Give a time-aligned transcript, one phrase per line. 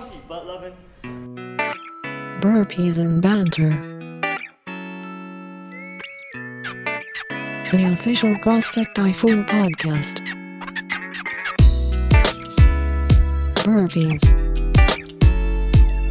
[0.00, 0.76] funky butt loving.
[2.40, 3.70] Burpees and Banter.
[7.72, 10.20] The official CrossFit Typhoon podcast.
[13.64, 14.22] Burpees.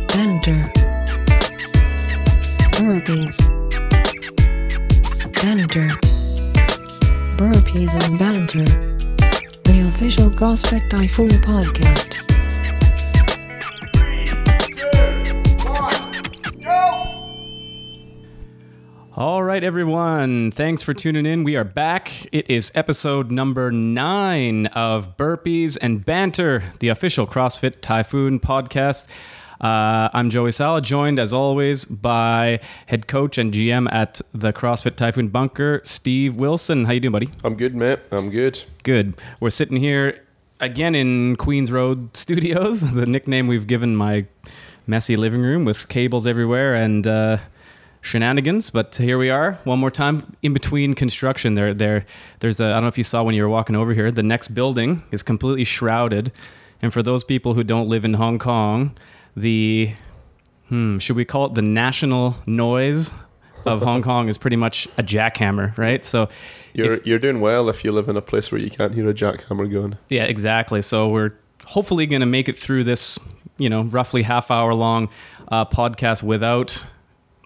[0.10, 0.72] Banter.
[2.72, 3.36] Burpees.
[5.42, 5.90] Banter.
[7.38, 8.66] Burpees and Banter.
[9.64, 12.25] The official CrossFit Typhoon podcast.
[19.56, 20.52] Right, everyone.
[20.52, 21.46] Thanks for tuning in.
[21.46, 22.28] We are back.
[22.34, 29.08] It is episode number nine of Burpees and Banter, the official CrossFit Typhoon podcast.
[29.62, 34.98] Uh, I'm Joey Sala, joined as always by head coach and GM at the CrossFit
[34.98, 36.84] Typhoon Bunker, Steve Wilson.
[36.84, 37.30] How you doing, buddy?
[37.46, 38.00] I'm good, mate.
[38.12, 38.62] I'm good.
[38.84, 39.14] Good.
[39.40, 40.22] We're sitting here
[40.60, 44.26] again in Queens Road Studios, the nickname we've given my
[44.86, 47.38] messy living room with cables everywhere and uh,
[48.06, 48.70] shenanigans.
[48.70, 51.56] But here we are, one more time in between construction.
[51.56, 52.06] There, there,
[52.40, 52.66] there's a.
[52.66, 54.12] I don't know if you saw when you were walking over here.
[54.12, 56.32] The next building is completely shrouded,
[56.82, 58.96] and for those people who don't live in Hong Kong,
[59.36, 59.94] the
[60.70, 63.14] hmm, should we call it the national noise
[63.66, 66.06] of Hong Kong is pretty much a jackhammer, right?
[66.06, 66.30] So.
[66.74, 69.10] You're if- you're doing well if you live in a place where you can't hear
[69.10, 69.98] a jackhammer going.
[70.10, 70.82] Yeah, exactly.
[70.82, 71.32] So we're
[71.64, 73.18] hopefully going to make it through this,
[73.58, 75.08] you know, roughly half hour long
[75.48, 76.84] uh, podcast without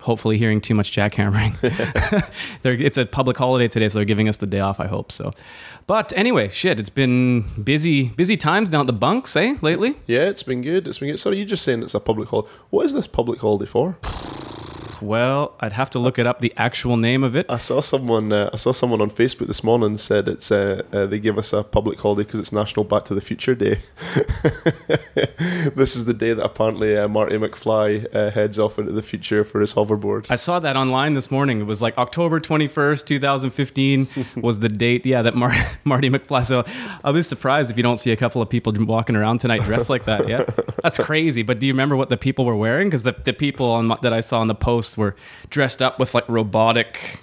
[0.02, 1.56] hopefully hearing too much jackhammering.
[2.64, 4.80] It's a public holiday today, so they're giving us the day off.
[4.80, 5.34] I hope so.
[5.88, 9.56] But anyway, shit, it's been busy, busy times down at the bunks, eh?
[9.62, 9.96] Lately.
[10.06, 10.88] Yeah, it's been good.
[10.88, 11.20] It's been good.
[11.20, 12.50] Sorry, you're just saying it's a public holiday.
[12.70, 13.98] What is this public holiday for?
[15.02, 17.46] Well, I'd have to look it up the actual name of it.
[17.50, 18.32] I saw someone.
[18.32, 20.52] Uh, I saw someone on Facebook this morning said it's.
[20.52, 23.56] Uh, uh, they give us a public holiday because it's National Back to the Future
[23.56, 23.80] Day.
[25.76, 29.44] this is the day that apparently uh, Marty McFly uh, heads off into the future
[29.44, 30.28] for his hoverboard.
[30.30, 31.62] I saw that online this morning.
[31.62, 34.08] It was like October 21st, 2015
[34.42, 35.06] was the date.
[35.06, 36.46] Yeah, that Mar- Marty McFly.
[36.46, 36.64] So
[37.04, 39.90] I'll be surprised if you don't see a couple of people walking around tonight dressed
[39.90, 40.28] like that.
[40.28, 40.44] Yeah,
[40.84, 41.44] that's crazy.
[41.44, 42.88] But do you remember what the people were wearing?
[42.88, 45.16] Because the, the people on that I saw on the post were
[45.50, 47.22] dressed up with like robotic,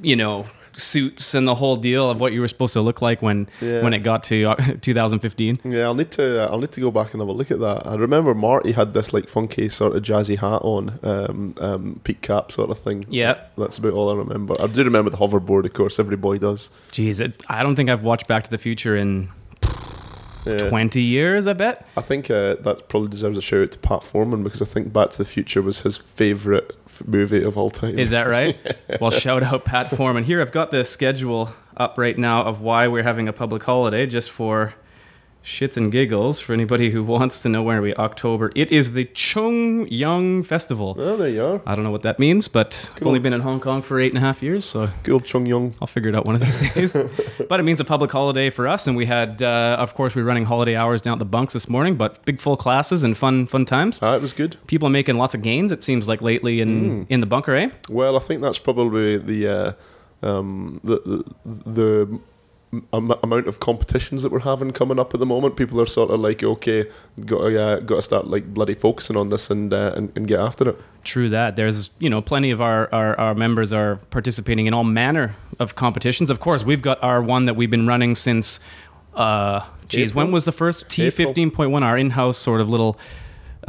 [0.00, 3.20] you know, suits and the whole deal of what you were supposed to look like
[3.20, 3.82] when Yeah.
[3.82, 5.58] when it got to uh, 2015.
[5.64, 6.44] Yeah, I'll need to.
[6.44, 7.84] Uh, I'll need to go back and have a look at that.
[7.84, 12.20] I remember Marty had this like funky sort of jazzy hat on, um, um, peak
[12.22, 13.06] cap sort of thing.
[13.08, 13.38] Yeah.
[13.56, 14.54] that's about all I remember.
[14.60, 15.98] I do remember the hoverboard, of course.
[15.98, 16.70] Every boy does.
[16.92, 19.30] Jeez, it, I don't think I've watched Back to the Future in
[20.44, 20.68] Yeah.
[20.68, 21.46] 20 years.
[21.46, 21.86] I bet.
[21.96, 24.92] I think uh, that probably deserves a shout out to Pat Foreman because I think
[24.92, 27.98] Back to the Future was his favorite f- movie of all time.
[27.98, 28.56] Is that right?
[29.00, 30.24] well, shout out Pat Foreman.
[30.24, 34.06] Here, I've got the schedule up right now of why we're having a public holiday,
[34.06, 34.74] just for
[35.48, 36.38] shits and giggles.
[36.38, 40.94] For anybody who wants to know where we October, it is the Chung Yeung Festival.
[40.98, 41.62] Oh, there you are.
[41.66, 44.12] I don't know what that means, but I've only been in Hong Kong for eight
[44.12, 45.74] and a half years, so Good old Chung Young.
[45.80, 46.92] I'll figure it out one of these days.
[47.48, 50.22] but it means a public holiday for us, and we had, uh, of course, we
[50.22, 53.16] are running holiday hours down at the bunks this morning, but big full classes and
[53.16, 54.00] fun, fun times.
[54.02, 54.56] Ah, it was good.
[54.66, 55.72] People are making lots of gains.
[55.72, 57.70] It seems like lately in in the bunker, eh?
[57.88, 62.20] Well, I think that's probably the uh, um, the the, the
[62.92, 65.56] am- amount of competitions that we're having coming up at the moment.
[65.56, 66.84] People are sort of like, okay,
[67.24, 70.28] got to, uh, got to start like bloody focusing on this and, uh, and and
[70.28, 70.76] get after it.
[71.04, 71.56] True that.
[71.56, 75.74] There's, you know, plenty of our, our, our members are participating in all manner of
[75.74, 76.30] competitions.
[76.30, 78.60] Of course, we've got our one that we've been running since,
[79.14, 82.98] uh, geez, when was the first T15.1, our in house sort of little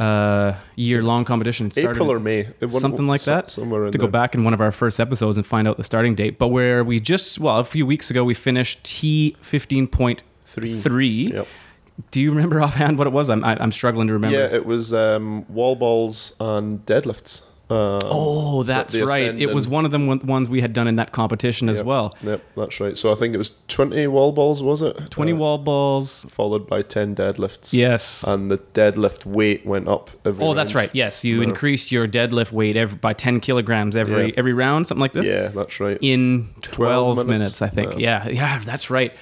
[0.00, 1.70] uh, year long competition?
[1.76, 3.50] April or May, It Something like so- that.
[3.50, 4.12] Somewhere in to go there.
[4.12, 6.38] back in one of our first episodes and find out the starting date.
[6.38, 11.32] But where we just, well, a few weeks ago, we finished T15.3.
[11.32, 11.46] Yep.
[12.10, 13.28] Do you remember offhand what it was?
[13.28, 14.38] I'm, I- I'm struggling to remember.
[14.38, 17.42] Yeah, it was um, wall balls and deadlifts.
[17.70, 19.34] Um, Oh, that's the right.
[19.40, 21.86] It was one of them one- ones we had done in that competition as Yep,
[21.86, 22.16] well.
[22.22, 22.96] Yep, that's right.
[22.98, 25.10] So I think it was 20 wall balls, was it?
[25.10, 26.26] 20 Uh, wall balls.
[26.30, 27.72] Followed by 10 deadlifts.
[27.72, 28.24] Yes.
[28.26, 30.90] And the deadlift weight went up every Oh, that's right.
[30.92, 31.44] Yes, you Yeah.
[31.48, 34.34] increased your deadlift weight every, by 10 kilograms every Yeah.
[34.36, 35.28] every round, something like this.
[35.28, 35.98] Yeah, that's right.
[36.00, 37.60] In 12, 12 minutes.
[37.60, 37.62] minutes.
[37.62, 37.98] I think.
[37.98, 38.28] Yeah.
[38.28, 39.12] yeah, that's right.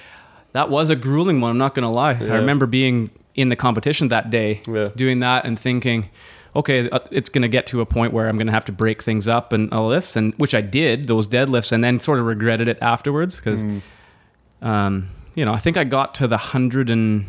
[0.53, 1.51] That was a grueling one.
[1.51, 2.17] I'm not gonna lie.
[2.19, 4.89] I remember being in the competition that day, Yeah.
[4.95, 6.09] doing that and thinking,
[6.55, 9.27] okay, uh, it's gonna get to a point where I'm gonna have to break things
[9.27, 12.67] up and all this, and which I did those deadlifts, and then sort of regretted
[12.67, 13.81] it afterwards because, Mm.
[14.61, 17.25] um, you know, I think I got to the hundred and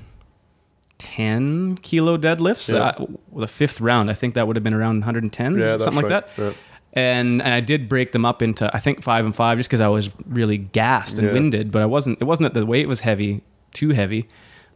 [0.99, 2.72] ten kilo deadlifts.
[2.72, 2.81] Yeah.
[2.99, 3.06] Uh,
[3.37, 6.26] the fifth round, I think that would have been around 110, Yeah, something like right.
[6.26, 6.43] that.
[6.43, 6.52] Yeah.
[6.93, 9.81] And and I did break them up into I think five and five just because
[9.81, 11.70] I was really gassed and winded.
[11.70, 12.20] But I wasn't.
[12.20, 14.26] It wasn't that the weight was heavy, too heavy,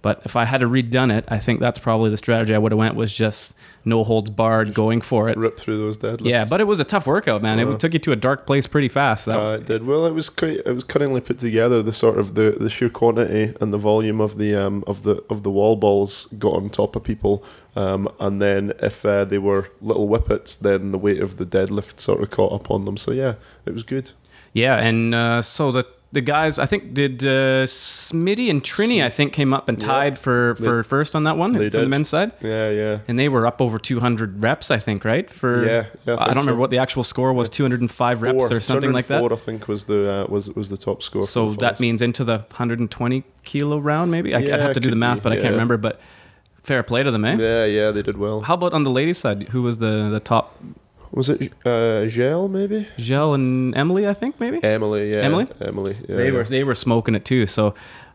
[0.04, 2.72] But if I had to redone it, I think that's probably the strategy I would
[2.72, 3.54] have went was just
[3.86, 5.38] no holds barred, going for it.
[5.38, 6.26] Rip through those deadlifts.
[6.26, 7.58] Yeah, but it was a tough workout, man.
[7.58, 7.72] Yeah.
[7.72, 9.24] It took you to a dark place pretty fast.
[9.24, 10.04] That, Uh, it did well.
[10.04, 11.82] It was quite, it was cunningly put together.
[11.82, 15.24] The sort of the, the sheer quantity and the volume of the um, of the
[15.30, 17.42] of the wall balls got on top of people,
[17.74, 21.98] um, and then if uh, they were little whippets, then the weight of the deadlift
[21.98, 22.98] sort of caught up on them.
[22.98, 24.12] So yeah, it was good.
[24.52, 29.10] Yeah, and uh, so the the guys, I think, did uh, Smitty and Trini, I
[29.10, 29.86] think, came up and Yeah.
[29.88, 32.32] tied for, for first on that one they for the men's side.
[32.40, 32.98] Yeah, yeah.
[33.08, 35.28] And they were up over 200 reps, I think, right?
[35.30, 38.60] For Yeah, yeah, I I, don't remember what the actual score was, 205 reps or
[38.60, 39.18] something like that.
[39.18, 41.26] 204, I think was the uh, was was the top score.
[41.26, 44.34] So that means into the 120 kilo round, maybe.
[44.34, 45.76] I, I'd Yeah, have to do the math, be, but I can't remember.
[45.76, 46.00] But
[46.62, 47.36] fair play to them, eh?
[47.38, 48.40] Yeah, yeah, they did well.
[48.42, 49.48] How about on the ladies' side?
[49.50, 50.56] Who was the the top?
[51.14, 52.88] Was it uh, Gel maybe?
[52.98, 54.62] Gel and Emily, I think, maybe.
[54.64, 55.18] Emily, yeah.
[55.18, 55.46] Emily?
[55.60, 55.96] Emily.
[56.08, 56.32] Yeah, they yeah.
[56.32, 57.46] were they were smoking it too.
[57.46, 57.74] So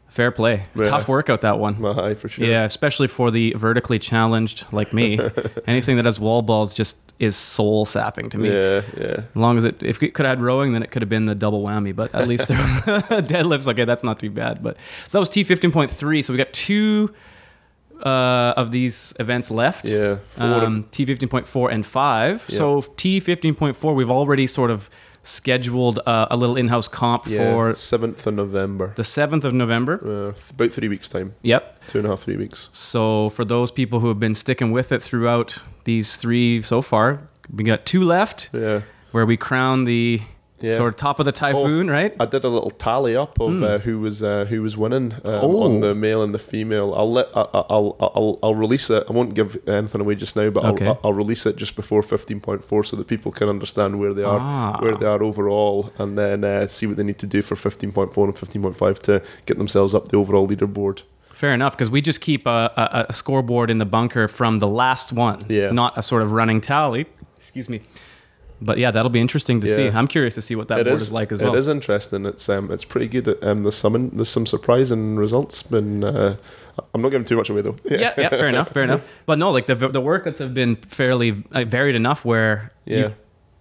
[0.10, 0.66] fair play.
[0.76, 0.84] Yeah.
[0.84, 1.84] Tough workout that one.
[1.86, 2.46] Aye, for sure.
[2.46, 5.20] Yeah, especially for the vertically challenged like me.
[5.68, 8.50] Anything that has wall balls just is soul sapping to me.
[8.50, 9.04] Yeah, yeah.
[9.04, 11.26] As long as it, if it could have had rowing, then it could have been
[11.26, 11.96] the double whammy.
[11.96, 12.58] But at least there
[13.22, 14.62] deadlifts, okay, that's not too bad.
[14.62, 16.22] But so that was T fifteen point three.
[16.22, 17.14] So we got two
[18.06, 19.88] uh, of these events left.
[19.90, 22.44] Yeah, Um, T fifteen point four and five.
[22.48, 24.90] So T fifteen point four, we've already sort of
[25.22, 28.94] scheduled uh, a little in house comp Yeah, for seventh of November.
[28.96, 30.00] the seventh of November.
[30.04, 31.34] Uh, about three weeks time.
[31.44, 31.88] Yep.
[31.88, 32.70] Two and a half, three weeks.
[32.72, 37.28] So for those people who have been sticking with it throughout these three so far,
[37.54, 38.82] we got two left Yeah.
[39.12, 40.22] where we crown the
[40.62, 40.76] Yeah.
[40.76, 42.14] sort of top of the typhoon, right?
[42.20, 45.20] I did a little tally up of uh, who was uh, who was winning um,
[45.26, 45.64] Oh.
[45.64, 46.94] on the male and the female.
[46.96, 49.04] I'll let I- I'll I'll I'll release it.
[49.10, 50.88] I won't give anything away just now, but Okay.
[50.88, 54.14] I'll, I'll release it just before fifteen point four so that people can understand where
[54.14, 54.78] they are Ah.
[54.82, 57.92] where they are overall, and then uh, see what they need to do for fifteen
[57.92, 61.04] point four and fifteen point five to get themselves up the overall leaderboard.
[61.32, 64.68] Fair enough, because we just keep a, a, a scoreboard in the bunker from the
[64.68, 65.72] last one, Yeah.
[65.72, 67.06] not a sort of running tally.
[67.38, 67.80] Excuse me.
[68.62, 69.88] But yeah, that'll be interesting to see.
[69.88, 71.54] I'm curious to see what that It board is is, like as well.
[71.56, 72.26] It is interesting.
[72.26, 73.28] It's um it's pretty good.
[73.42, 75.64] Um, there's some there's some surprising results.
[75.64, 76.36] Been uh,
[76.94, 77.78] I'm not giving too much away though.
[77.86, 79.02] yeah, yeah, fair enough, fair enough.
[79.26, 83.10] But no, like the the workouts have been fairly uh, varied enough where you- Yeah.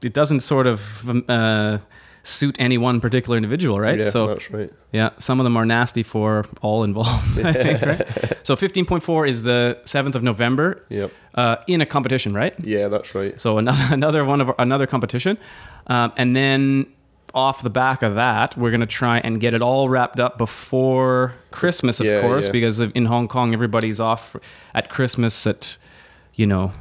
[0.02, 1.78] it doesn't sort of um, uh,
[2.22, 3.98] suit any one particular individual, right?
[3.98, 4.72] Yeah, so that's right.
[4.92, 7.38] Yeah, some of them are nasty for all involved.
[7.44, 8.06] I think, right?
[8.42, 11.12] So 15.4 is the 7th of November Yep.
[11.34, 12.54] uh, in a competition, right?
[12.62, 13.38] Yeah, that's right.
[13.38, 15.38] So another another one of our- another competition,
[15.86, 16.86] um, and then
[17.34, 21.34] off the back of that, we're gonna try and get it all wrapped up before
[21.50, 22.52] Christmas, of Yeah, course, yeah.
[22.52, 24.34] because in Hong Kong everybody's off
[24.74, 25.76] at Christmas at,
[26.34, 26.72] you know,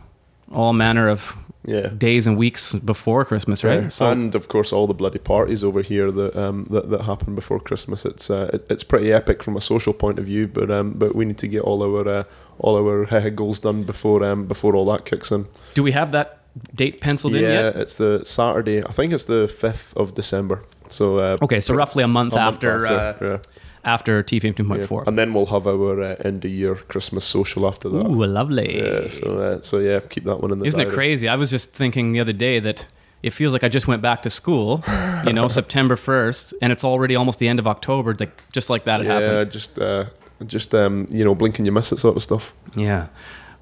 [0.51, 1.37] all manner of
[1.67, 1.89] Yeah.
[1.89, 3.81] days and weeks before Christmas, right?
[3.83, 3.87] Yeah.
[3.89, 7.35] So and of course, all the bloody parties over here that um, that, that happen
[7.35, 8.05] before Christmas.
[8.05, 11.13] It's uh, it, it's pretty epic from a social point of view, but um, but
[11.13, 12.23] we need to get all our uh,
[12.59, 15.45] all our uh, goals done before um, before all that kicks in.
[15.73, 16.39] do we have that
[16.73, 17.75] date penciled in yet?
[17.75, 18.83] yeah, it's the Saturday.
[18.83, 20.63] I think it's the fifth of December.
[20.89, 23.39] So uh, Okay, so roughly a month a month after after, uh, yeah.
[23.87, 25.03] After T fifteen point Yeah.
[25.07, 28.05] and then we'll have our uh, end of year Christmas social after that.
[28.05, 28.77] Ooh, lovely.
[28.77, 30.65] Yeah, so uh, so yeah, keep that one in the.
[30.65, 31.27] Isn't it crazy?
[31.27, 32.87] I was just thinking the other day that
[33.23, 34.83] it feels like I just went back to school,
[35.25, 38.83] you know, September 1st, and it's already almost the end of October, like just like
[38.83, 39.51] that it Yeah, happened.
[39.51, 40.05] just uh,
[40.45, 42.53] just um, you know, blink and you miss it sort of stuff.
[42.75, 43.07] Yeah.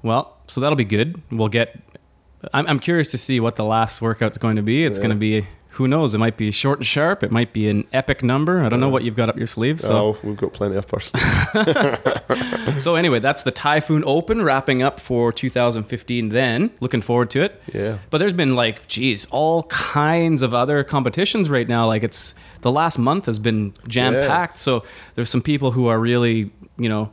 [0.02, 1.22] Well, so that'll be good.
[1.30, 1.80] We'll get.
[2.52, 4.84] I'm, I'm curious to see what the last workout's going to be.
[4.84, 5.02] It's Yeah.
[5.04, 5.46] going to be.
[5.76, 6.14] Who knows?
[6.14, 7.22] It might be short and sharp.
[7.22, 8.64] It might be an epic number.
[8.64, 9.78] I don't know what you've got up your sleeve.
[9.78, 11.20] So, oh, we've got plenty of person.
[12.78, 16.30] so anyway, that's the Typhoon Open wrapping up for 2015.
[16.30, 17.62] Then looking forward to it.
[17.74, 17.98] yeah.
[18.08, 21.86] But there's been like, geez, all kinds of other competitions right now.
[21.86, 24.56] Like it's the last month has been jam packed.
[24.58, 24.82] So
[25.14, 27.12] there's some people who are really, you know,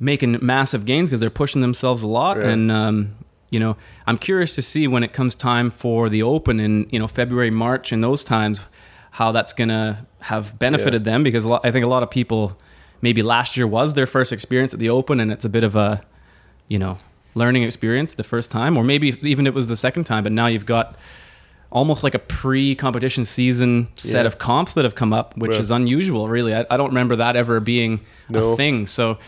[0.00, 2.36] making massive gains because they're pushing themselves a lot.
[2.36, 2.50] Yeah.
[2.50, 3.16] And um,
[3.50, 3.76] you know,
[4.06, 7.50] I'm curious to see when it comes time for the Open in you know February,
[7.50, 8.60] March, and those times,
[9.12, 12.58] how that's gonna have benefited them because a lot, I think a lot of people
[13.02, 15.76] maybe last year was their first experience at the Open, and it's a bit of
[15.76, 16.02] a
[16.68, 16.98] you know
[17.34, 20.46] learning experience the first time or maybe even it was the second time but now
[20.46, 20.96] you've got
[21.70, 24.26] almost like a pre-competition season set Yeah.
[24.28, 25.60] of comps that have come up which Right.
[25.60, 28.00] is unusual really I, I don't remember that ever being
[28.30, 28.52] No.
[28.52, 29.18] a thing so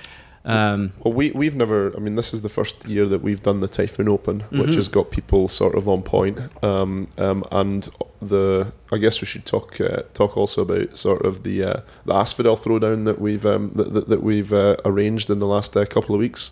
[0.45, 1.95] um, Well, we we've never.
[1.97, 4.61] I mean, this is the first year that we've done the Typhoon Open, Mm-hmm.
[4.61, 6.39] which has got people sort of on point.
[6.63, 7.89] Um, um, and
[8.21, 12.15] the I guess we should talk uh, talk also about sort of the uh, the
[12.15, 15.85] Asphodel throwdown that we've um, that, that, that we've uh, arranged in the last uh,
[15.87, 16.51] couple of weeks.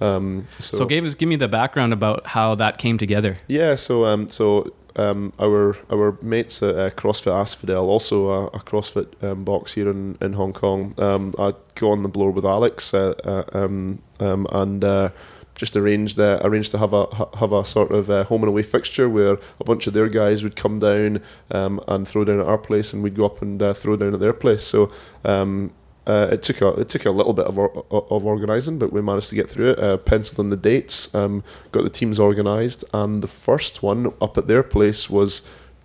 [0.00, 3.74] Um, so, so give us give me the background about how that came together yeah,
[3.74, 9.22] so um, so um, our our mates at uh, CrossFit Asphodel, also a, a CrossFit
[9.22, 10.94] um, box here in, in Hong Kong.
[10.98, 15.10] Um, I'd go on the blower with Alex uh, uh, um, um, and uh,
[15.54, 18.48] just arranged uh, arranged to have a ha- have a sort of uh, home and
[18.48, 21.20] away fixture where a bunch of their guys would come down
[21.50, 24.14] um, and throw down at our place, and we'd go up and uh, throw down
[24.14, 24.64] at their place.
[24.64, 24.90] So.
[25.24, 25.72] Um,
[26.06, 29.00] uh, it took a it took a little bit of or, of organising, but we
[29.02, 29.78] managed to get through it.
[29.78, 34.36] Uh, penciled in the dates, um, got the teams organised, and the first one up
[34.36, 35.42] at their place was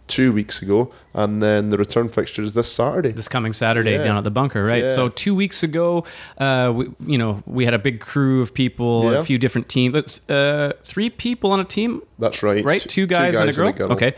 [0.08, 3.12] two weeks ago, and then the return fixture is this Saturday.
[3.12, 4.04] this coming Saturday Yeah.
[4.04, 4.86] down at the bunker, right?
[4.86, 4.94] Yeah.
[4.94, 6.06] So two weeks ago,
[6.38, 9.20] uh, we, you know, we had a big crew of people, Yeah.
[9.20, 12.02] a few different teams, uh, three people on a team.
[12.20, 12.64] That's right.
[12.64, 13.92] Right, two guys and a girl?
[13.92, 14.14] Okay.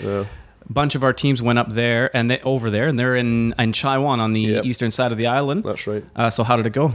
[0.69, 0.73] Yeah.
[0.73, 3.73] Bunch of our teams went up there and they over there, and they're in in
[3.73, 4.65] Chai Wan on the Yep.
[4.65, 5.63] eastern side of the island.
[5.63, 6.05] That's right.
[6.15, 6.91] Uh, so how did it go?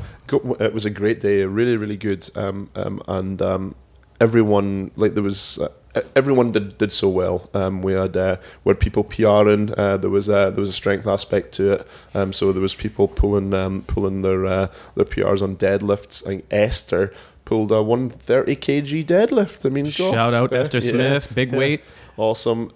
[0.60, 2.28] It was a great day, really, really good.
[2.36, 3.74] Um, um, and um,
[4.20, 5.58] everyone, like, there was.
[5.58, 5.68] Uh,
[6.16, 7.48] Everyone did, did so well.
[7.54, 9.72] Um, we had uh, we had people PRing.
[9.78, 11.86] Uh, there was a, there was a strength aspect to it.
[12.16, 14.66] Um, so there was people pulling um, pulling their uh,
[14.96, 16.24] their PRs on deadlifts.
[16.26, 17.14] I think Esther
[17.44, 19.64] pulled a 130 kg deadlift.
[19.64, 20.90] I mean, gosh, Shout out uh, Esther yeah.
[20.90, 21.58] Smith, big Yeah.
[21.58, 21.84] weight.
[22.16, 22.72] awesome.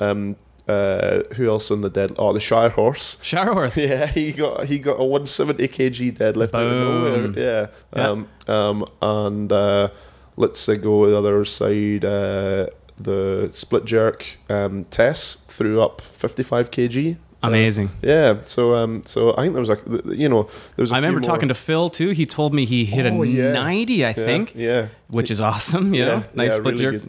[0.68, 2.12] Uh, who else on the dead?
[2.18, 3.18] Oh, the Shire horse.
[3.22, 3.76] Shire horse.
[3.88, 7.32] Yeah, he got he got a 170 kg deadlift out of Boom.
[7.32, 7.38] nowhere.
[7.38, 7.66] Yeah.
[7.96, 8.08] Yeah.
[8.10, 9.88] Um, um, and uh,
[10.36, 12.04] let's uh, go the other side.
[12.04, 14.36] Uh, the split jerk.
[14.50, 17.16] Um, Tess threw up 55 kg.
[17.42, 17.90] Amazing.
[18.02, 18.38] Yeah.
[18.44, 19.82] So um, so I think there was like
[20.18, 20.90] you know there was.
[20.90, 22.10] I I remember talking to Phil too.
[22.10, 23.52] He told me he hit Oh, a yeah.
[23.52, 24.88] 90, I yeah, think, Yeah.
[25.10, 25.94] which is awesome.
[25.94, 27.08] You know, nice yeah, split really jerk.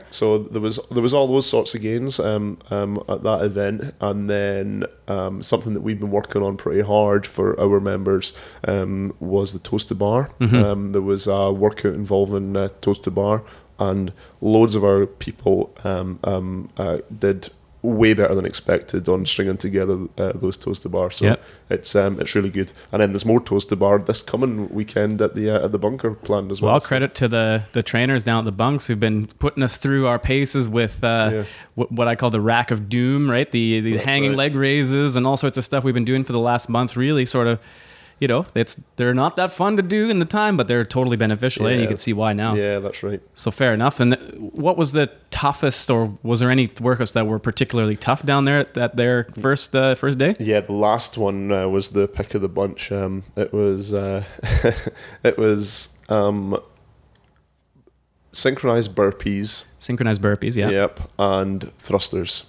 [0.00, 0.04] PR.
[0.10, 3.42] So, so there was there was all those sorts of gains um, um, at that
[3.42, 8.32] event, and then um, something that we've been working on pretty hard for our members
[8.66, 10.30] um, was the toes to bar.
[10.40, 10.56] Mm-hmm.
[10.56, 13.42] Um, there was a workout involving uh, toes to bar,
[13.78, 17.50] and loads of our people um, um, uh, did
[17.86, 21.16] way better than expected on stringing together uh, those toes to bars.
[21.16, 21.42] So Yep.
[21.70, 22.72] it's um, it's really good.
[22.92, 25.78] And then there's more toes to bar this coming weekend at the uh, at the
[25.78, 26.72] bunker planned as well.
[26.72, 30.06] Well, credit to the the trainers down at the bunks who've been putting us through
[30.06, 31.44] our paces with uh, Yeah.
[31.74, 33.50] what, what I call the rack of doom, right?
[33.50, 34.38] The the That's hanging right.
[34.38, 36.96] leg raises and all sorts of stuff we've been doing for the last month.
[36.96, 37.58] Really, sort of,
[38.18, 41.16] you know, it's they're not that fun to do in the time, but they're totally
[41.16, 41.72] beneficial, eh?
[41.72, 42.54] and you can see why now.
[42.54, 43.20] Yeah, that's right.
[43.34, 44.00] So fair enough.
[44.00, 48.22] And th- what was the toughest, or was there any workouts that were particularly tough
[48.24, 50.34] down there at, at their first uh, first day?
[50.38, 52.90] Yeah, the last one uh, was the pick of the bunch.
[52.90, 54.24] Um, it was uh,
[55.22, 56.58] it was um,
[58.32, 59.64] synchronized burpees.
[59.78, 60.70] Synchronized burpees, yeah.
[60.70, 62.44] Yep, and thrusters.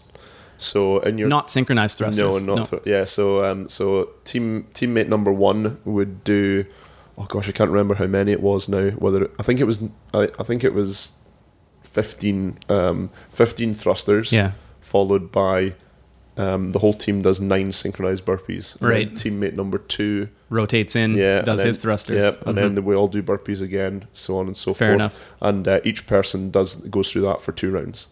[0.57, 2.43] So in your Not synchronized thrusters.
[2.45, 3.05] no, not thru- yeah.
[3.05, 6.65] So um, so team teammate number one would do.
[7.17, 8.89] Oh gosh, I can't remember how many it was now.
[8.91, 9.83] Whether I think it was
[10.13, 11.13] I, I think it was
[11.83, 14.31] 15, um, 15 thrusters.
[14.31, 14.51] Yeah.
[14.81, 15.73] Followed by
[16.37, 18.79] um, the whole team does nine synchronized burpees.
[18.79, 19.11] And Right.
[19.13, 22.23] teammate number two, Rotates in, yeah, does and his thrusters.
[22.23, 22.75] Yeah, and Mhm.
[22.75, 24.95] then we all do burpees again, so on and so Fair forth.
[24.99, 25.33] enough.
[25.41, 28.07] And uh, each person does goes through that for two rounds.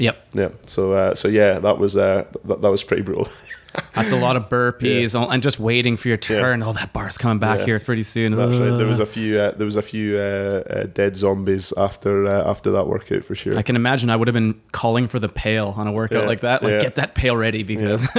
[0.00, 0.26] Yep.
[0.32, 0.48] Yeah.
[0.66, 3.28] So uh, so yeah, that was uh, that, that was pretty brutal.
[3.94, 6.62] That's a lot of burpees all- and just waiting for your turn.
[6.62, 7.66] Oh, that bar's coming back Yeah.
[7.66, 8.34] here pretty soon.
[8.34, 8.76] That's right.
[8.78, 9.38] There was a few.
[9.38, 13.34] Uh, there was a few uh, uh, dead zombies after uh, after that workout for
[13.34, 13.56] sure.
[13.58, 16.28] I can imagine I would have been calling for the pail on a workout Yeah,
[16.28, 16.62] like that.
[16.62, 16.80] Like, yeah.
[16.80, 18.04] get that pail ready because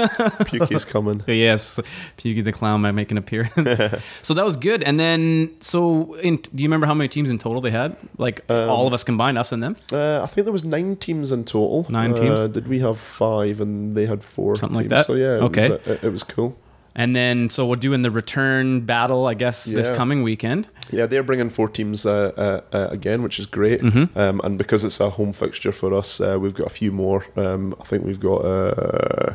[0.49, 1.21] Pukey's coming.
[1.27, 1.79] yes,
[2.17, 3.81] Pukey the clown might make an appearance.
[4.21, 4.83] so that was good.
[4.83, 7.95] And then, so in, do you remember how many teams in total they had?
[8.17, 10.95] Like Um, all of us combined, us and them, Uh, I think there was nine
[10.95, 11.85] teams in total.
[11.89, 12.45] Nine Uh, teams?
[12.45, 14.55] did we have five and they had four?
[14.55, 15.05] Something like that?
[15.05, 15.69] So yeah, it Okay.
[15.71, 16.57] Was, uh, it, was cool.
[16.95, 20.69] and then so we're doing the return battle, I guess, this coming weekend.
[20.91, 23.81] Yeah, they're bringing four teams uh, uh, uh, again, which is great.
[23.81, 24.17] Mm-hmm.
[24.17, 27.25] Um, and because it's a home fixture for us, uh, we've got a few more.
[27.37, 29.33] Um, I think we've got uh,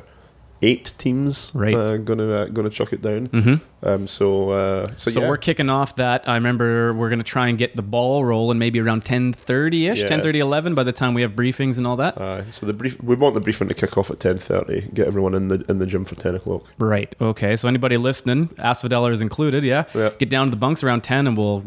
[0.62, 1.74] eight teams Right.
[1.74, 3.28] uh, gonna uh, gonna chuck it down.
[3.28, 3.60] Mhm.
[3.82, 5.28] Um, so uh, so, So, yeah.
[5.28, 6.28] we're kicking off that.
[6.28, 10.02] I remember we're going to try and get the ball rolling maybe around 10:30 ish,
[10.02, 10.08] Yeah.
[10.08, 12.16] 10:30, 11 by the time we have briefings and all that.
[12.18, 14.88] Uh, so the brief, we want the briefing to kick off at ten thirty.
[14.94, 16.64] Get everyone in the in the gym for ten o'clock.
[16.78, 17.14] Right.
[17.20, 17.54] Okay.
[17.56, 19.62] So anybody listening, Asphodel is included.
[19.62, 19.84] Yeah.
[19.94, 20.10] Yeah.
[20.18, 21.62] Get down to the bunks around 10 and we'll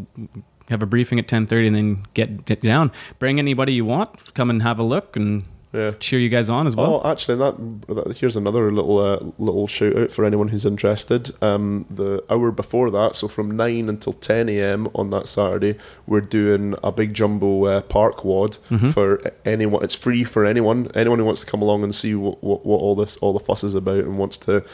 [0.70, 2.92] have a briefing at 10:30 and then get, get down.
[3.20, 4.34] Bring anybody you want.
[4.34, 5.92] Come and have a look and Yeah.
[6.00, 7.02] cheer you guys on as well.
[7.06, 7.56] Oh, actually, that,
[7.88, 11.30] that here's another little uh, little shout out for anyone who's interested.
[11.44, 14.88] Um, the hour before that, so from nine until ten a.m.
[14.96, 18.90] on that Saturday, we're doing a big jumbo uh, park WOD Mm-hmm.
[18.90, 19.84] for anyone.
[19.84, 20.90] It's free for anyone.
[20.96, 23.40] Anyone who wants to come along and see what, what, what all this all the
[23.40, 24.66] fuss is about and wants to.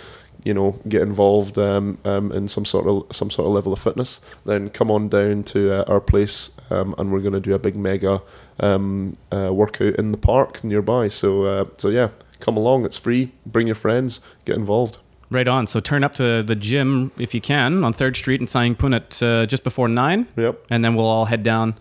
[0.44, 3.80] You know, get involved um, um, in some sort of some sort of level of
[3.80, 4.22] fitness.
[4.46, 7.58] Then come on down to uh, our place, um, and we're going to do a
[7.58, 8.22] big mega
[8.60, 11.08] um, uh, workout in the park nearby.
[11.08, 12.10] So, uh, so yeah,
[12.40, 12.86] come along.
[12.86, 13.32] It's free.
[13.46, 14.22] Bring your friends.
[14.46, 15.00] Get involved.
[15.32, 15.68] Right on.
[15.68, 19.24] So turn up to the gym if you can on Third Street in Sangpun at
[19.24, 20.28] uh, just before nine.
[20.38, 20.66] Yep.
[20.70, 21.76] And then we'll all head down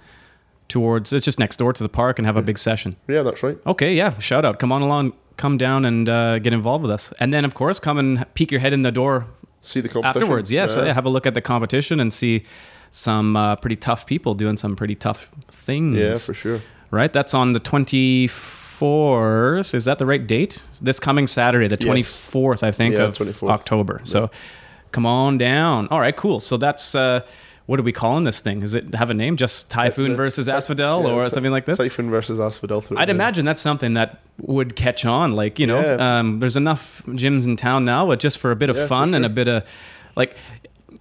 [0.69, 1.12] towards.
[1.12, 2.97] It's just next door to the park and have a big session.
[3.07, 3.59] Yeah, that's right.
[3.66, 4.19] Okay, yeah.
[4.19, 4.59] Shout out.
[4.59, 5.12] Come on along.
[5.37, 7.12] Come down and uh, get involved with us.
[7.19, 9.26] And then, of course, come and peek your head in the door
[9.64, 10.52] See the competition afterwards.
[10.52, 10.93] Yes, yeah.
[10.93, 12.45] have a look at the competition and see
[12.96, 15.96] some uh, pretty tough people doing some pretty tough things.
[15.96, 16.60] Yeah, for sure.
[16.92, 17.12] Right.
[17.12, 19.74] That's on the twenty fourth.
[19.74, 20.64] Is that the right date?
[20.80, 21.84] This coming Saturday, the Yes.
[21.84, 23.50] twenty fourth, I think, Yeah, of 24th.
[23.50, 24.00] October.
[24.04, 24.30] So
[24.92, 25.88] come on down.
[25.88, 26.38] All right, cool.
[26.40, 26.94] So that's.
[26.94, 27.20] Uh,
[27.66, 28.60] what are we calling this thing?
[28.60, 29.36] Does it have a name?
[29.38, 31.78] Just Typhoon the- versus Asphodel yeah, or something like this?
[31.78, 32.82] Typhoon versus Asphodel.
[32.82, 35.32] through I'd imagine that's something that would catch on.
[35.34, 36.18] Like, you know, Yeah.
[36.18, 39.14] um, there's enough gyms in town now, but just for a bit of Yeah, fun
[39.14, 39.64] and a bit of,
[40.14, 40.36] like,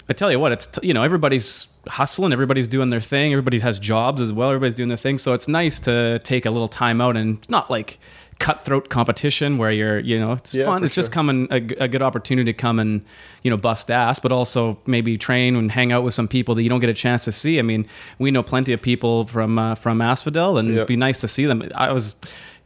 [0.09, 3.59] I tell you what, it's, t- you know, everybody's hustling, everybody's doing their thing, everybody
[3.59, 5.17] has jobs as well, everybody's doing their thing.
[5.17, 7.99] So it's nice to take a little time out and it's not like
[8.39, 10.83] cutthroat competition where you're, you know, it's Yeah, fun.
[10.83, 11.13] It's just sure.
[11.13, 13.05] coming a, a good opportunity to come and,
[13.43, 16.63] you know, bust ass, but also maybe train and hang out with some people that
[16.63, 17.57] you don't get a chance to see.
[17.59, 17.87] I mean,
[18.19, 20.75] we know plenty of people from, uh, from Asphodel and Yeah.
[20.75, 21.69] it'd be nice to see them.
[21.75, 22.15] I was,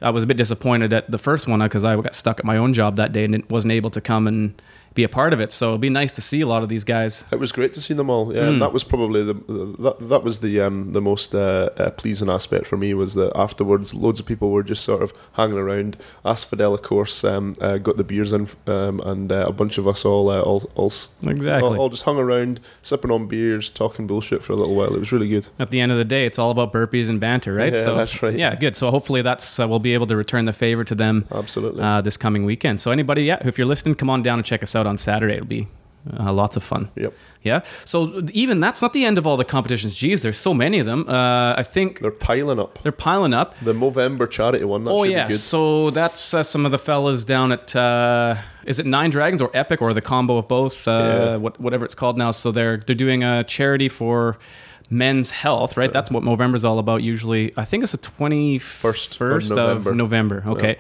[0.02, 2.58] I was a bit disappointed at the first one because I got stuck at my
[2.58, 4.60] own job that day and it wasn't able to come and
[4.98, 5.54] be a part of it.
[5.54, 7.24] So it'd be nice to see a lot of these guys.
[7.32, 8.36] It was great to see them all.
[8.36, 11.70] Yeah, and that was probably the, the that, that was the um, the most uh,
[11.78, 15.14] uh, pleasing aspect for me was that afterwards, loads of people were just sort of
[15.34, 15.96] hanging around.
[16.26, 19.88] Asphodel, of course, um, uh, got the beers in, um, and uh, a bunch of
[19.88, 20.92] us all uh, all all,
[21.24, 21.70] Exactly.
[21.70, 24.94] all all just hung around, sipping on beers, talking bullshit for a little while.
[24.96, 25.48] It was really good.
[25.60, 27.74] At the end of the day, it's all about burpees and banter, right?
[27.74, 28.36] Yeah, so that's right.
[28.36, 28.76] Yeah, good.
[28.76, 31.84] So hopefully that's uh, we'll be able to return the favor to them Absolutely.
[31.84, 32.82] uh, this coming weekend.
[32.82, 35.36] So anybody, yeah, if you're listening, come on down and check us out on Saturday.
[35.36, 35.68] It'll be
[36.20, 36.90] uh, lots of fun.
[36.96, 37.14] yep,
[37.44, 37.62] Yeah.
[37.84, 39.94] So even that's not the end of all the competitions.
[39.96, 41.06] Geez, there's so many of them.
[41.08, 42.82] Uh, I think they're piling up.
[42.82, 43.60] they're piling up.
[43.60, 44.86] The Movember charity one.
[44.86, 45.40] That oh should yeah, be good.
[45.40, 49.52] so that's uh, some of the fellas down at uh, is it Nine Dragons or
[49.54, 51.36] Epic or the combo of both, uh, Yeah.
[51.38, 52.32] what, whatever it's called now.
[52.32, 54.38] So they're they're doing a charity for
[54.90, 55.92] men's health, right?
[55.92, 57.04] That's what Movember's all about.
[57.04, 59.94] Usually, I think it's the twenty First of November.
[59.94, 60.44] November.
[60.48, 60.78] Okay.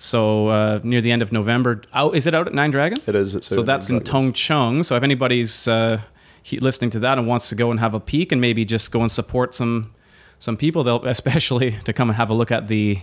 [0.00, 3.08] So uh, near the end of November, out is it out at Nine Dragons?
[3.08, 4.08] It is, so that's in Dragons.
[4.08, 4.82] Tung Chung.
[4.84, 6.00] So if anybody's uh,
[6.44, 8.92] he, listening to that and wants to go and have a peek and maybe just
[8.92, 9.92] go and support some
[10.38, 12.98] some people, they'll especially to come and have a look at the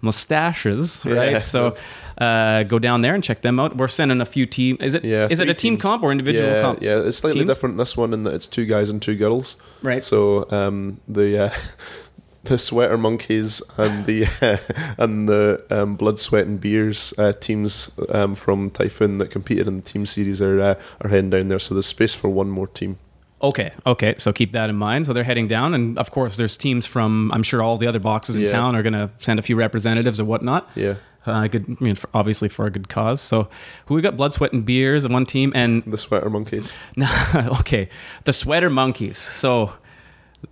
[0.00, 1.14] mustaches, Yeah.
[1.14, 1.44] right?
[1.44, 1.76] So
[2.18, 3.76] uh, go down there and check them out.
[3.76, 4.78] We're sending a few team.
[4.80, 5.04] Is it?
[5.04, 5.82] Yeah, Is it a team teams.
[5.82, 6.82] comp or individual yeah, comp?
[6.82, 7.50] Yeah, it's slightly Teams?
[7.50, 9.58] different this one in that it's two guys and two girls.
[9.80, 10.02] Right.
[10.02, 11.50] So um, the uh,
[12.44, 14.26] the sweater monkeys and the
[14.98, 19.76] and the um, blood, sweat and beers uh, teams um, from Typhoon that competed in
[19.76, 21.58] the team series are uh, are heading down there.
[21.58, 22.98] So there's space for one more team.
[23.42, 24.14] Okay, okay.
[24.18, 25.04] So keep that in mind.
[25.06, 27.30] So they're heading down, and of course, there's teams from.
[27.32, 28.48] I'm sure all the other boxes in Yeah.
[28.48, 30.68] town are going to send a few representatives or whatnot.
[30.76, 30.94] Yeah.
[31.24, 33.20] Uh, good, I mean, for, obviously for a good cause.
[33.20, 33.48] So,
[33.86, 34.16] who we got?
[34.16, 36.76] Blood, sweat, and beers in one team, and The sweater monkeys.
[37.60, 37.88] okay,
[38.24, 39.18] the sweater monkeys.
[39.18, 39.72] So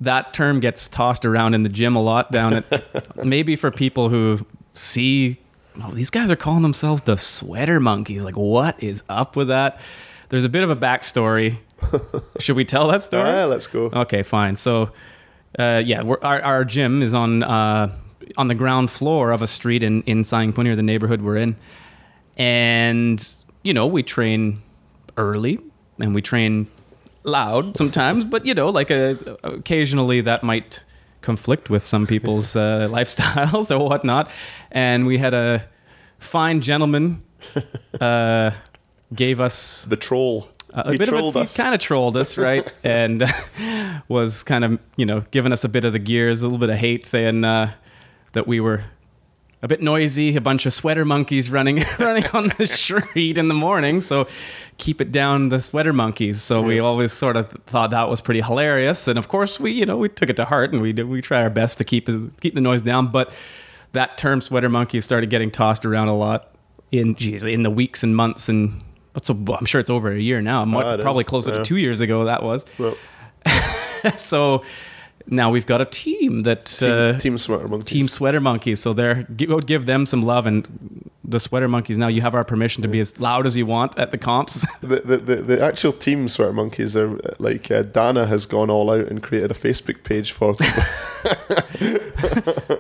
[0.00, 4.09] that term gets tossed around in the gym a lot down at maybe for people
[4.09, 5.38] who see
[5.83, 8.24] oh, these guys are calling themselves the sweater monkeys.
[8.24, 9.81] Like, what is up with that?
[10.29, 11.59] There's a bit of a backstory.
[12.38, 13.29] Should we tell that story?
[13.29, 13.87] Ah, let's go.
[13.87, 14.57] Okay, fine.
[14.57, 14.90] So,
[15.59, 17.92] uh, yeah, we're, our our gym is on uh,
[18.37, 21.57] on the ground floor of a street in in Sangpuni, or the neighborhood we're in,
[22.37, 23.26] and
[23.62, 24.62] you know we train
[25.16, 25.59] early
[25.98, 26.68] and we train
[27.22, 30.85] loud sometimes, but you know, like uh occasionally that might
[31.22, 34.30] conflict with some people's uh, lifestyles or whatnot.
[34.70, 35.66] And we had a
[36.18, 37.20] fine gentleman
[38.00, 38.52] uh,
[39.14, 40.48] gave us The troll.
[40.72, 41.54] a he bit of a, us.
[41.56, 42.72] he kind of trolled us, right?
[42.85, 43.24] and
[44.09, 46.70] was kind of you know giving us a bit of the gears, a little bit
[46.70, 47.72] of hate, saying uh,
[48.33, 48.83] that we were
[49.62, 53.54] a bit noisy, a bunch of sweater monkeys running running on the street in the
[53.54, 54.00] morning.
[54.00, 54.26] So
[54.81, 56.43] keep it down, the sweater monkeys.
[56.43, 59.87] So we always sort of thought that was pretty hilarious, and of course we you
[59.87, 62.09] know we took it to heart and we did we try our best to keep
[62.40, 63.33] keep the noise down, but
[63.93, 66.53] that term sweater monkeys started getting tossed around a lot
[66.90, 68.83] in geez, in the weeks and months and.
[69.12, 70.62] But so I'm sure it's over a year now.
[70.62, 71.59] Ah, probably is, closer yeah.
[71.59, 72.27] to two years ago.
[72.27, 72.97] That was Well,
[74.16, 74.64] so.
[75.27, 77.93] Now we've got a team that team, uh, team sweater monkeys.
[77.93, 78.81] Team Sweater Monkeys.
[78.81, 80.66] So they're give, give them some love, and
[81.31, 81.97] the Sweater Monkeys.
[81.97, 84.66] Now you have our permission to be as loud as you want at the comps.
[84.81, 88.90] The, the, the, the actual team sweater monkeys are like uh, Dana has gone all
[88.90, 90.66] out and created a Facebook page for them.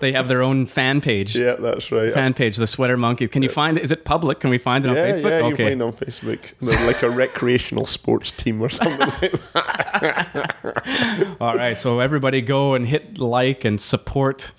[0.00, 1.36] they have their own fan page.
[1.36, 2.12] yeah, that's right.
[2.12, 3.30] Fan page, the Sweater Monkeys.
[3.30, 3.84] Can you find it?
[3.84, 4.40] Is it public?
[4.40, 5.30] Can we find it yeah, on Facebook?
[5.30, 6.58] yeah, you find it on Facebook.
[6.58, 11.36] They're like a recreational sports team or something like that.
[11.40, 11.76] All right.
[11.76, 14.52] So everybody go and hit like and support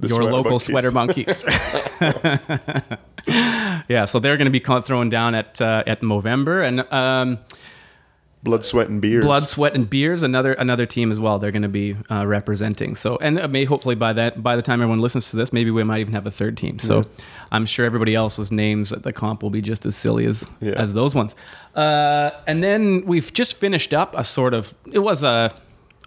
[0.00, 0.64] The your local Monkeys.
[0.64, 1.44] Sweater Monkeys.
[3.88, 7.38] yeah, so they're going to be thrown down at uh, at Movember and um,
[8.42, 9.22] Blood, sweat, and beers.
[9.22, 11.38] Blood, Sweat, and Beers, another another team as well.
[11.38, 12.94] They're going to be uh, representing.
[12.94, 15.70] So, and uh, may hopefully by that by the time everyone listens to this, maybe
[15.70, 16.78] we might even have a third team.
[16.78, 17.04] So,
[17.52, 20.72] I'm sure everybody else's names at the comp will be just as silly as Yeah.
[20.72, 21.36] as those ones.
[21.74, 25.50] Uh, and then we've just finished up a sort of it was a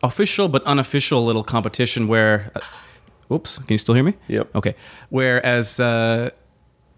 [0.02, 2.52] official but unofficial little competition where.
[2.56, 2.62] Uh,
[3.32, 4.14] Oops, can you still hear me?
[4.28, 4.56] Yep.
[4.56, 4.76] Okay.
[5.10, 6.30] Whereas uh,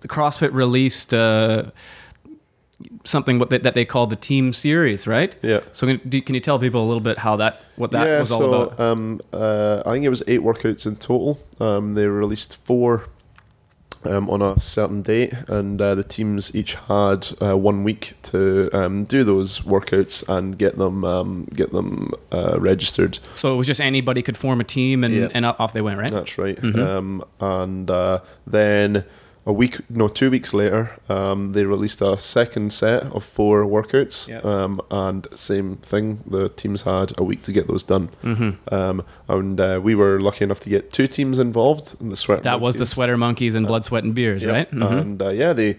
[0.05, 1.63] the CrossFit released uh,
[3.03, 5.35] something that they call the Team Series, right?
[5.41, 5.61] Yeah.
[5.71, 8.39] So can you tell people a little bit how that what that yeah, was all
[8.39, 8.79] so about?
[8.79, 11.39] um, uh, I think it was eight workouts in total.
[11.59, 13.07] Um, they released four
[14.03, 18.69] um, on a certain date, and uh, the teams each had uh, one week to
[18.73, 23.17] um, do those workouts and get them um, get them uh, registered.
[23.33, 25.29] so it was just anybody could form a team and, Yeah.
[25.33, 26.11] and off they went, right?
[26.11, 26.61] That's right.
[26.61, 26.79] Mm-hmm.
[26.79, 29.05] Um, and uh, then
[29.47, 34.27] a week, no, two weeks later, um, they released a second set of four workouts.
[34.27, 34.43] Yep.
[34.43, 38.09] Um, and same thing, the teams had a week to get those done.
[38.23, 38.73] Mm-hmm.
[38.73, 42.41] Um, and uh, we were lucky enough to get two teams involved in the sweat.
[42.43, 44.51] That was the Sweater Monkeys and Blood, Sweat, and Beers, Yep.
[44.51, 44.71] right?
[44.71, 45.01] Mhm.
[45.01, 45.77] And uh, yeah, they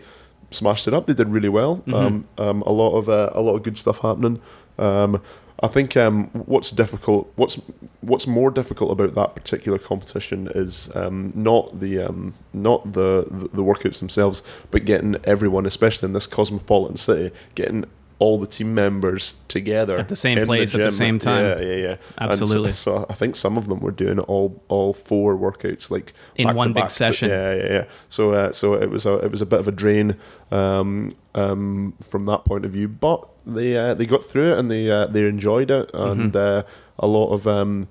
[0.52, 1.07] smashed it up.
[1.07, 1.79] They did really well.
[1.79, 1.94] Mm-hmm.
[1.94, 4.40] Um, um, a lot of uh, a lot of good stuff happening.
[4.79, 5.20] Um,
[5.61, 7.59] I think um, what's difficult, what's
[8.03, 13.49] what's more difficult about that particular competition is um, not the um, not the, the
[13.49, 17.87] the workouts themselves, but getting everyone, especially in this cosmopolitan city, getting
[18.19, 21.42] all the team members together At the same place at the same time.
[21.42, 21.97] Yeah, yeah, yeah.
[22.16, 22.73] And so- Absolutely.
[22.73, 26.73] so, I think some of them were doing all all four workouts like In one
[26.73, 27.29] big to- session.
[27.31, 27.85] yeah, yeah, yeah.
[28.09, 30.16] So, uh, so it was a it was a bit of a drain
[30.51, 34.70] um, um, from that point of view, but they uh, they got through it and
[34.70, 36.37] they uh, they enjoyed it and Mm-hmm.
[36.37, 36.62] uh,
[36.98, 37.88] a lot of um,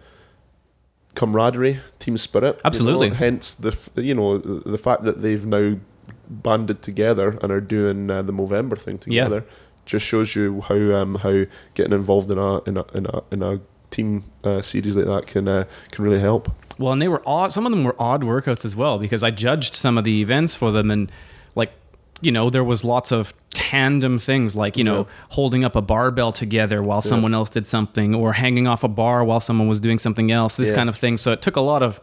[1.15, 2.45] camaraderie, team spirit.
[2.47, 3.09] you know, Absolutely.
[3.11, 5.77] hence the f- you know the, fact that they've now
[6.27, 9.45] banded together and are doing uh, the Movember thing together.
[9.47, 9.55] Yeah.
[9.85, 13.43] just shows you how um, how getting involved in a in a in a, in
[13.43, 16.51] a team uh, series like that can uh, can really help.
[16.77, 17.51] Well, and they were odd.
[17.53, 20.55] Some of them were odd workouts as well because I judged some of the events
[20.55, 21.09] for them, and
[21.55, 21.71] like,
[22.21, 25.03] you know, there was lots of tandem things like you know Yeah.
[25.29, 29.23] holding up a barbell together while someone else did something, or hanging off a bar
[29.23, 30.55] while someone was doing something else.
[30.57, 30.75] This Yeah.
[30.75, 31.17] kind of thing.
[31.17, 31.99] So it took a lot of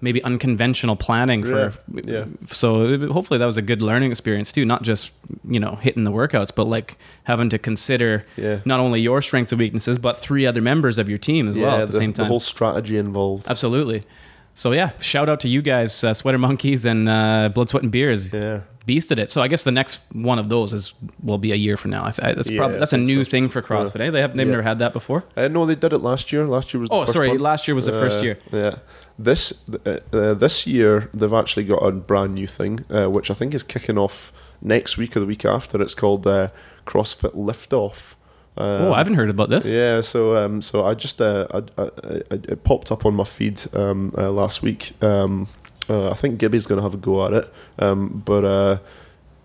[0.00, 1.72] maybe unconventional planning for.
[1.94, 2.24] Yeah, yeah.
[2.48, 5.12] So hopefully that was a good learning experience too, not just
[5.48, 8.58] you know hitting the workouts, but like having to consider Yeah.
[8.64, 11.76] not only your strengths and weaknesses, but three other members of your team as well
[11.82, 12.24] at the, same time.
[12.24, 13.46] The whole strategy involved.
[13.48, 14.02] Absolutely.
[14.54, 17.92] So yeah, shout out to you guys, uh, Sweater Monkeys and uh, Blood, Sweat, and
[17.92, 18.32] Beers.
[18.34, 18.60] Yeah.
[18.86, 19.30] Beasted it.
[19.30, 22.04] So I guess the next one of those is will be a year from now.
[22.04, 23.30] I th- that's Yeah, probably that's a new so.
[23.30, 24.00] thing for CrossFit.
[24.00, 24.10] Eh?
[24.10, 24.50] They have they've Yeah.
[24.52, 25.22] never had that before.
[25.36, 26.46] Uh, no, they did it last year.
[26.46, 26.90] Last year was.
[26.90, 27.38] The Oh, first sorry, one.
[27.38, 28.38] last year was the first Uh, year.
[28.50, 28.74] Yeah.
[29.18, 29.52] This
[29.86, 33.54] uh, uh, this year they've actually got a brand new thing, uh, which I think
[33.54, 35.80] is kicking off next week or the week after.
[35.80, 36.48] It's called uh,
[36.86, 38.14] CrossFit Liftoff.
[38.56, 39.70] Um, oh, I haven't heard about this.
[39.70, 41.84] Yeah, so um, so I just uh, I, I,
[42.32, 44.92] I, it popped up on my feed um, uh, last week.
[45.02, 45.46] Um,
[45.88, 48.78] uh, I think Gibby's going to have a go at it, um, but uh,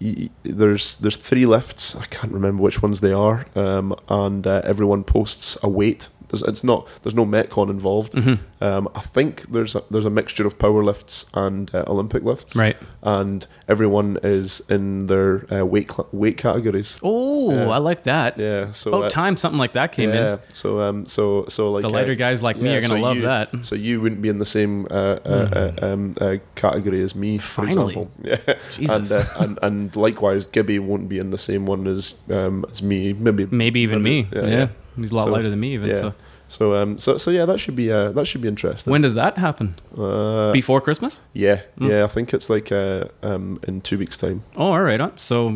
[0.01, 1.95] y- there's there's three lifts.
[1.95, 6.09] I can't remember which ones they are, um, and uh, everyone posts a weight.
[6.29, 8.13] There's, it's not there's no metcon involved.
[8.13, 8.63] Mm-hmm.
[8.63, 12.55] Um, I think there's a, there's a mixture of power lifts and uh, Olympic lifts,
[12.55, 12.75] Right.
[13.03, 16.97] And everyone is in their uh, weight cl- weight categories.
[17.03, 17.69] Oh, Yeah.
[17.69, 18.37] I like that.
[18.37, 20.15] Yeah, so About time something like that came in.
[20.15, 20.39] yeah, in.
[20.53, 23.15] so um, so so like The lighter uh, guys like me are gonna so love
[23.17, 23.49] you- that.
[23.61, 27.37] So you wouldn't be in the same uh, uh, uh, um, uh, category as me,
[27.37, 27.93] for Finally.
[27.95, 28.11] example.
[28.47, 29.11] Yeah, Jesus.
[29.11, 33.13] and, and and likewise, Gibby won't be in the same one as um, as me.
[33.13, 34.27] Maybe Maybe even me.
[34.33, 35.89] Yeah, he's a lot So, lighter than me even.
[35.89, 35.95] yeah.
[36.01, 36.13] So
[36.49, 38.91] So um, so so yeah, that should be uh, that should be interesting.
[38.91, 39.75] when does that happen?
[39.97, 41.21] uh, Before Christmas?
[41.33, 41.89] yeah, Mm.
[41.89, 44.41] yeah, I think it's like uh, um, in two weeks' time.
[44.55, 45.19] Oh, all right.
[45.19, 45.49] So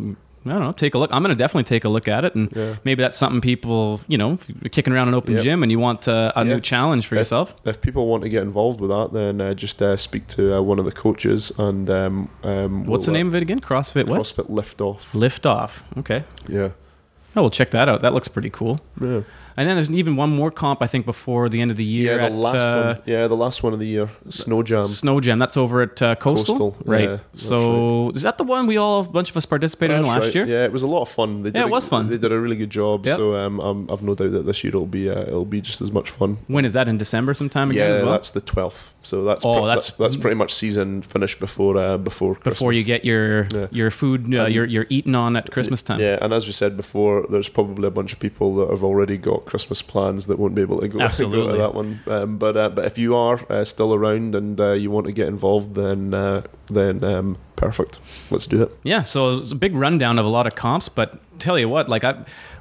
[0.44, 0.72] I don't know.
[0.74, 1.12] Take a look.
[1.14, 2.76] I'm going to definitely take a look at it, and Yeah.
[2.84, 4.38] maybe that's something people, you know,
[4.72, 5.44] kicking around an open Yep.
[5.44, 7.56] gym and you want uh, a new challenge for If- yourself.
[7.64, 10.62] If people want to get involved with that, then uh, just uh, speak to uh,
[10.62, 13.60] one of the coaches and um, um, What's the we'll, uh, name of it again?
[13.62, 14.20] CrossFit what?
[14.22, 15.14] CrossFit Liftoff.
[15.14, 15.84] Lift off.
[16.00, 16.24] Okay.
[16.50, 16.70] Yeah.
[17.36, 18.02] Oh, we'll check that out.
[18.02, 18.80] That looks pretty cool.
[19.00, 19.22] Yeah.
[19.58, 22.14] And then there's even one more comp I think before the end of the year
[22.14, 23.02] Yeah, the at last uh, one.
[23.06, 24.86] Yeah, the last one of the year, Snow Jam.
[24.86, 25.40] Snow Jam.
[25.40, 27.02] That's over at uh, Coastal, Coastal, right?
[27.02, 30.06] yeah, that's so is that the one we all a bunch of us participated in
[30.06, 30.36] last right.
[30.36, 30.46] year?
[30.46, 31.42] Yeah, it was a lot of fun.
[31.42, 32.08] They did Yeah, it a- was fun.
[32.10, 33.06] They did a really good job.
[33.06, 33.18] Yep.
[33.18, 35.82] So um, um, I've no doubt that this year it'll be uh, it'll be just
[35.82, 36.38] as much fun.
[36.48, 38.12] When is that in December sometime again yeah, as well?
[38.12, 38.94] that's the twelfth.
[39.04, 42.84] So that's Oh, pre- that's- that's pretty much season finished before uh, before Before you
[42.84, 43.68] get your Yeah.
[43.72, 46.00] your food, uh, And- your your eating on at Christmas time.
[46.00, 49.18] Yeah, and as we said before, there's probably a bunch of people that have already
[49.18, 51.54] got Christmas plans that won't be able to go, go Absolutely.
[51.54, 52.00] to that one.
[52.08, 55.14] Um, but uh, but if you are uh, still around and uh, you want to
[55.14, 58.00] get involved, then uh, then um, Perfect.
[58.32, 58.76] Let's do it.
[58.84, 61.88] Yeah, so it's a big rundown of a lot of comps, but tell you what,
[61.88, 62.16] like I,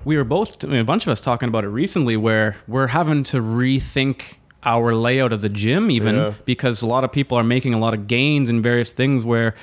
[0.04, 2.88] we were both, I mean, a bunch of us talking about it recently, where we're
[2.88, 6.32] having to rethink our layout of the gym, even Yeah.
[6.44, 9.54] because a lot of people are making a lot of gains in various things where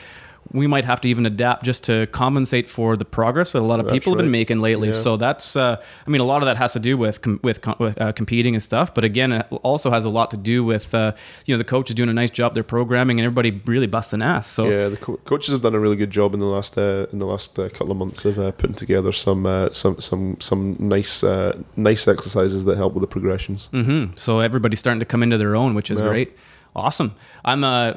[0.51, 3.79] we might have to even adapt just to compensate for the progress that a lot
[3.79, 4.87] of That's people have been making lately.
[4.89, 4.93] Yeah.
[4.93, 7.61] So that's, uh, I mean, a lot of that has to do with com- with,
[7.61, 10.63] com- with uh, competing and stuff, but again, it also has a lot to do
[10.63, 11.11] with uh,
[11.45, 14.21] you know the coach is doing a nice job, they're programming, and everybody really busting
[14.21, 14.47] ass.
[14.47, 17.07] So Yeah, the co- coaches have done a really good job in the last uh,
[17.11, 20.37] in the last uh, couple of months of uh, putting together some uh, some some
[20.39, 23.67] some nice uh, nice exercises that help with the progressions.
[23.71, 26.07] hmm So everybody's starting to come into their own, which is Yeah.
[26.07, 26.29] great.
[26.75, 27.11] Awesome.
[27.43, 27.93] I'm uh,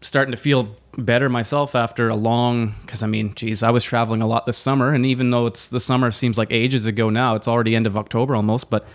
[0.00, 4.22] starting to feel better myself after a long, because I mean, geez, I was traveling
[4.22, 7.34] a lot this summer, and even though it's the summer seems like ages ago now,
[7.34, 8.70] it's already end of October almost.
[8.70, 8.86] But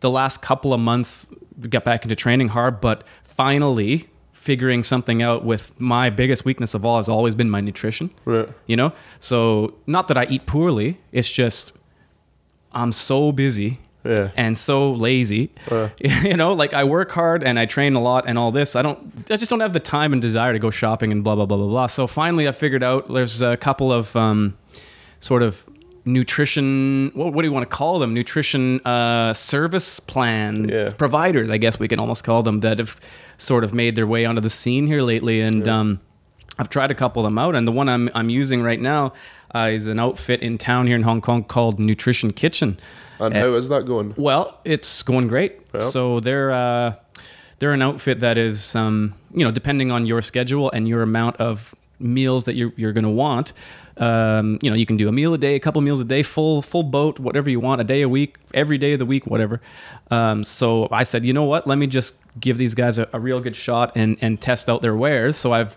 [0.00, 5.22] the last couple of months, we got back into training hard, but finally figuring something
[5.22, 8.46] out with my biggest weakness of all has always been my nutrition Right.
[8.66, 11.74] you know so not that i eat poorly it's just
[12.72, 14.30] i'm so busy Yeah.
[14.36, 15.50] and so lazy.
[15.70, 15.88] Uh.
[16.22, 18.76] you know like i work hard and i train a lot and all this.
[18.76, 18.98] I don't
[19.30, 21.56] i just don't have the time and desire to go shopping and blah blah blah
[21.56, 21.86] blah blah.
[21.86, 24.56] So finally i figured out there's a couple of um,
[25.20, 25.66] sort of
[26.06, 28.12] nutrition what, what do you want to call them?
[28.14, 30.90] Nutrition uh, service plan Yeah.
[30.90, 32.96] providers i guess we can almost call them that have
[33.38, 35.40] sort of made their way onto the scene here lately.
[35.40, 36.00] And um,
[36.58, 39.12] I've tried a couple of them out, and the one I'm I'm using right now
[39.54, 42.76] uh, is an outfit in town here in Hong Kong called Nutrition Kitchen.
[43.20, 44.12] And Uh, how is that going?
[44.16, 45.52] Well, it's going great.
[45.74, 45.80] Yeah.
[45.82, 46.94] So they're uh,
[47.58, 51.36] they're an outfit that is um, you know depending on your schedule and your amount
[51.36, 53.52] of meals that you're you're going to want.
[53.96, 56.22] Um, you know, you can do a meal a day, a couple meals a day,
[56.22, 59.26] full full boat, whatever you want, a day a week, every day of the week,
[59.26, 59.60] whatever.
[60.10, 61.66] Um, so I said, you know what?
[61.66, 64.82] Let me just give these guys a, a real good shot and and test out
[64.82, 65.36] their wares.
[65.36, 65.76] So I've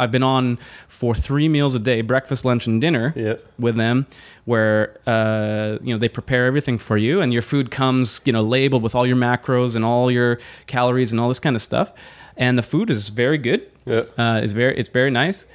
[0.00, 3.34] I've been on for three meals a day, breakfast, lunch, and dinner Yeah.
[3.58, 4.06] with them
[4.44, 8.42] where uh, you know they prepare everything for you and your food comes you know
[8.42, 11.92] labeled with all your macros and all your calories and all this kind of stuff
[12.36, 14.02] and the food is very good Yeah.
[14.18, 15.46] uh, it's very it's very nice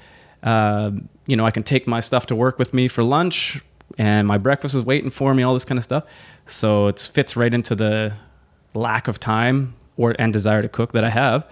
[0.43, 3.61] um, you know i can take my stuff to work with me for lunch
[3.97, 6.03] and my breakfast is waiting for me all this kind of stuff
[6.45, 8.13] so it fits right into the
[8.73, 11.45] lack of time or and desire to cook that I have,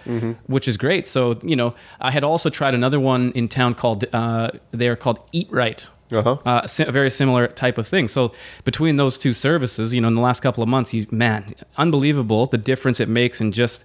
[0.46, 1.06] which is great.
[1.06, 5.20] So you know, I had also tried another one in town called uh, they're called
[5.32, 5.88] Eat Right.
[6.10, 6.38] Uh-huh.
[6.46, 8.08] Uh, a very similar type of thing.
[8.08, 8.32] So
[8.64, 12.46] between those two services, you know, in the last couple of months, you man, unbelievable
[12.46, 13.84] the difference it makes in just,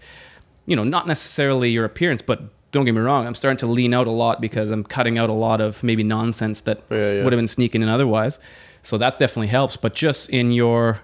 [0.65, 3.93] you know, not necessarily your appearance, but don't get me wrong, I'm starting to lean
[3.93, 7.23] out a lot because I'm cutting out a lot of maybe nonsense that Yeah, yeah.
[7.23, 8.39] would have been sneaking in otherwise.
[8.81, 9.77] So that definitely helps.
[9.77, 10.99] But just in your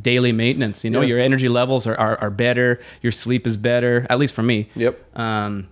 [0.00, 1.06] daily maintenance, you know, Yeah.
[1.08, 4.68] your energy levels are, are, are better, your sleep is better, at least for me
[4.74, 5.18] Yep.
[5.18, 5.68] um,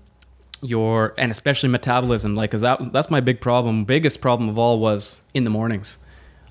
[0.62, 4.78] your and especially metabolism like 'cause that that's my big problem biggest problem of all
[4.78, 5.98] was in the mornings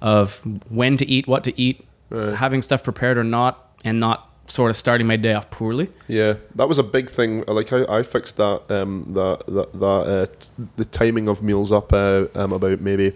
[0.03, 2.35] of when to eat what to eat Right.
[2.35, 6.33] having stuff prepared or not and not sort of starting my day off poorly Yeah,
[6.55, 7.43] that was a big thing.
[7.47, 11.71] Like I, I fixed that um that that, that uh, t- the timing of meals
[11.71, 13.13] up uh, um about maybe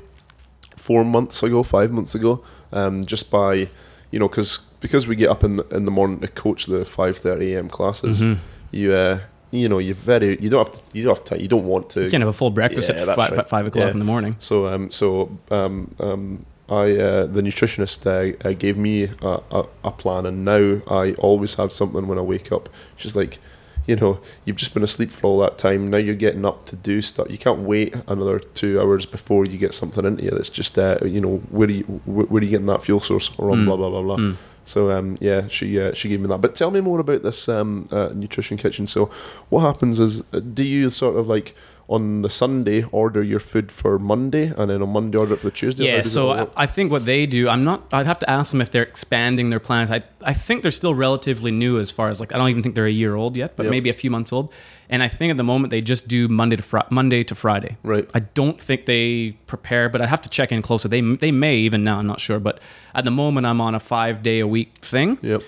[0.77, 3.67] four months ago, five months ago, um just by
[4.11, 6.85] you know because because we get up in the, in the morning to coach the
[6.85, 7.67] five thirty a.m.
[7.69, 8.37] classes, Mhm.
[8.71, 9.19] you uh
[9.51, 11.89] you know you very you don't have to you don't have to you don't want
[11.89, 13.49] to you can't have a full breakfast Yeah, at five, right.
[13.49, 13.91] five o'clock Yeah.
[13.91, 18.77] in the morning So um so um um I uh, the nutritionist uh, uh, gave
[18.77, 22.69] me a, a, a plan, and now I always have something when I wake up.
[22.97, 23.39] She's like,
[23.85, 25.89] you know, you've just been asleep for all that time.
[25.89, 27.27] Now you're getting up to do stuff.
[27.29, 30.31] You can't wait another two hours before you get something into you.
[30.31, 32.99] That's just uh, you know where are you where, where are you getting that fuel
[32.99, 33.45] source from?
[33.45, 33.65] Mm.
[33.65, 34.17] Blah blah blah blah.
[34.17, 34.35] Mm.
[34.65, 36.41] So um, yeah, she uh, she gave me that.
[36.41, 38.85] But tell me more about this um, uh, nutrition kitchen.
[38.85, 39.05] So
[39.47, 41.55] what happens is, uh, do you sort of like
[41.89, 45.45] on the Sunday order your food for Monday, and then on Monday order it for
[45.49, 45.85] the Tuesday?
[45.85, 46.47] Yeah so I.
[46.63, 49.49] I think what they do i'm not i'd have to ask them if they're expanding
[49.51, 52.49] their plans i, I think they're still relatively new as far as like i don't
[52.49, 53.71] even think they're a year old yet but Yep.
[53.71, 54.51] maybe a few months old
[54.89, 57.77] and i think at the moment they just do monday to fri- monday to friday
[57.83, 58.07] Right.
[58.13, 61.55] i don't think they prepare but i have to check in closer they, they may
[61.67, 62.59] even now i'm not sure but
[62.93, 65.41] at the moment i'm on a five day a week thing Yep.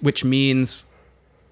[0.00, 0.86] which means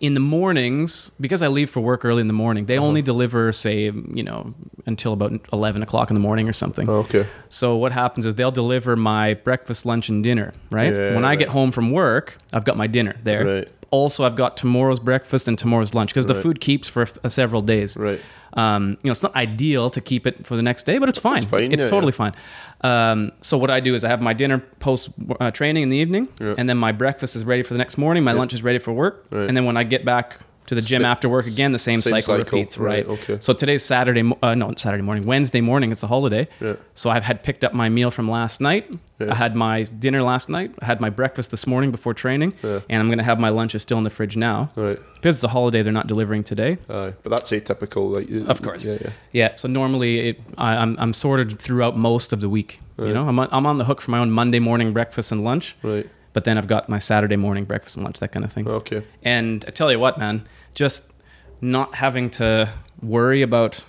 [0.01, 3.53] in the mornings because I leave for work early in the morning, they only deliver
[3.53, 4.55] say you know
[4.87, 6.89] until about eleven o'clock in the morning or something.
[6.89, 7.27] Oh, okay.
[7.49, 10.53] So what happens is they'll deliver my breakfast, lunch, and dinner.
[10.71, 11.39] Right Yeah, when I right.
[11.39, 13.45] get home from work, I've got my dinner there.
[13.45, 13.69] Right.
[13.91, 17.61] Also, I've got tomorrow's breakfast and tomorrow's lunch because the food keeps for uh, several
[17.61, 17.97] days.
[17.97, 18.21] Right.
[18.55, 21.19] Um, you know, it's not ideal to keep it for the next day, but it's
[21.19, 21.37] fine.
[21.39, 22.33] It's fine, It's yeah, totally yeah.
[22.33, 22.35] fine.
[22.83, 25.97] Um, so what I do is I have my dinner post uh, training in the
[25.99, 26.55] evening, Yeah.
[26.59, 28.25] and then my breakfast is ready for the next morning.
[28.25, 29.47] My lunch is ready for work, Right.
[29.49, 30.39] and then when I get back
[30.71, 31.73] to the gym Sa- after work again.
[31.73, 33.19] The same, same cycle, cycle, repeats, right, right?
[33.19, 33.39] okay.
[33.41, 35.91] So today's Saturday, uh, no, Saturday morning, Wednesday morning.
[35.91, 36.47] It's a holiday.
[36.61, 36.77] Yeah.
[36.95, 38.89] So I've had picked up my meal from last night.
[39.19, 39.33] Yeah.
[39.33, 40.73] I had my dinner last night.
[40.81, 42.81] I had my breakfast this morning before training, Yeah.
[42.89, 44.69] and I'm gonna have my lunch is still in the fridge now.
[44.77, 44.99] Right.
[45.15, 46.79] Because it's a holiday, they're not delivering today.
[46.89, 48.11] Aye, but that's atypical.
[48.13, 48.87] Like, Of course.
[48.87, 49.11] Yeah, yeah.
[49.33, 49.55] Yeah.
[49.57, 52.79] So normally, it, I, I'm I'm sorted throughout most of the week.
[52.99, 55.43] You know, I'm on, I'm on the hook for my own Monday morning breakfast and
[55.43, 56.07] lunch, Right.
[56.35, 58.69] but then I've got my Saturday morning breakfast and lunch, that kind of thing.
[58.69, 59.03] Okay.
[59.23, 61.13] And I tell you what, man, just
[61.61, 62.69] not having to
[63.03, 63.85] worry about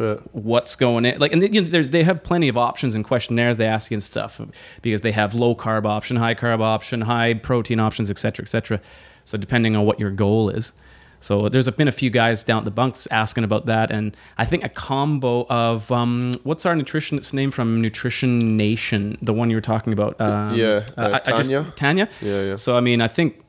[0.00, 0.14] Yeah.
[0.32, 1.18] what's going in.
[1.18, 3.96] Like, and you know, there's, they have plenty of options and questionnaires they ask you
[3.96, 4.40] and stuff
[4.82, 8.48] because they have low carb option, high carb option, high protein options, et cetera, et
[8.48, 8.80] cetera.
[9.24, 10.72] So depending on what your goal is.
[11.20, 14.44] So there's been a few guys down at the bunks asking about that, and I
[14.44, 19.54] think a combo of um, what's our nutritionist's name from Nutrition Nation, the one you
[19.56, 20.20] were talking about.
[20.20, 21.72] Um, Yeah, uh, I- I just- Tanya?
[21.76, 22.08] Tanya.
[22.20, 22.54] Yeah, yeah.
[22.56, 23.40] So I mean, I think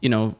[0.00, 0.36] you know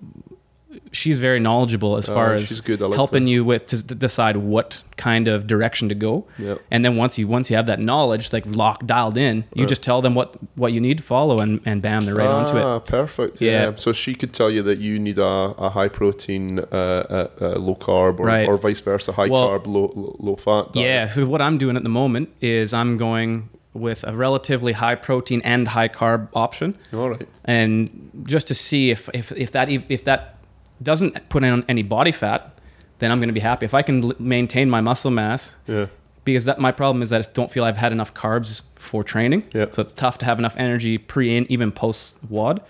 [0.92, 2.81] she's very knowledgeable as far Oh, as good.
[2.81, 3.29] Like helping her.
[3.29, 6.27] you with to decide what kind of direction to go.
[6.38, 6.61] Yep.
[6.70, 9.83] And then once you once you have that knowledge, like locked dialed in, you just
[9.83, 12.77] tell them what what you need to follow, and and bam, they're right onto ah,
[12.77, 12.85] it.
[12.87, 13.40] perfect.
[13.40, 13.51] Yeah.
[13.70, 13.72] Yeah.
[13.77, 15.25] So she could tell you that you need a,
[15.59, 18.49] a high protein, uh, uh, uh, low carb, or, Right.
[18.49, 20.72] or vice versa, high Well- carb, low, low, low fat.
[20.72, 20.87] diet.
[20.87, 21.07] Yeah.
[21.09, 25.42] So what I'm doing at the moment is I'm going with a relatively high protein
[25.44, 26.75] and high carb option.
[26.94, 27.29] All right.
[27.44, 30.36] and just to see if if, if that if that
[30.83, 32.53] doesn't put in any body fat,
[32.99, 33.65] then I'm going to be happy.
[33.67, 35.87] If I can l- maintain my muscle mass, Yeah.
[36.25, 39.45] because that my problem is that I don't feel I've had enough carbs for training.
[39.53, 39.67] Yeah.
[39.71, 42.61] So it's tough to have enough energy pre and even post WOD.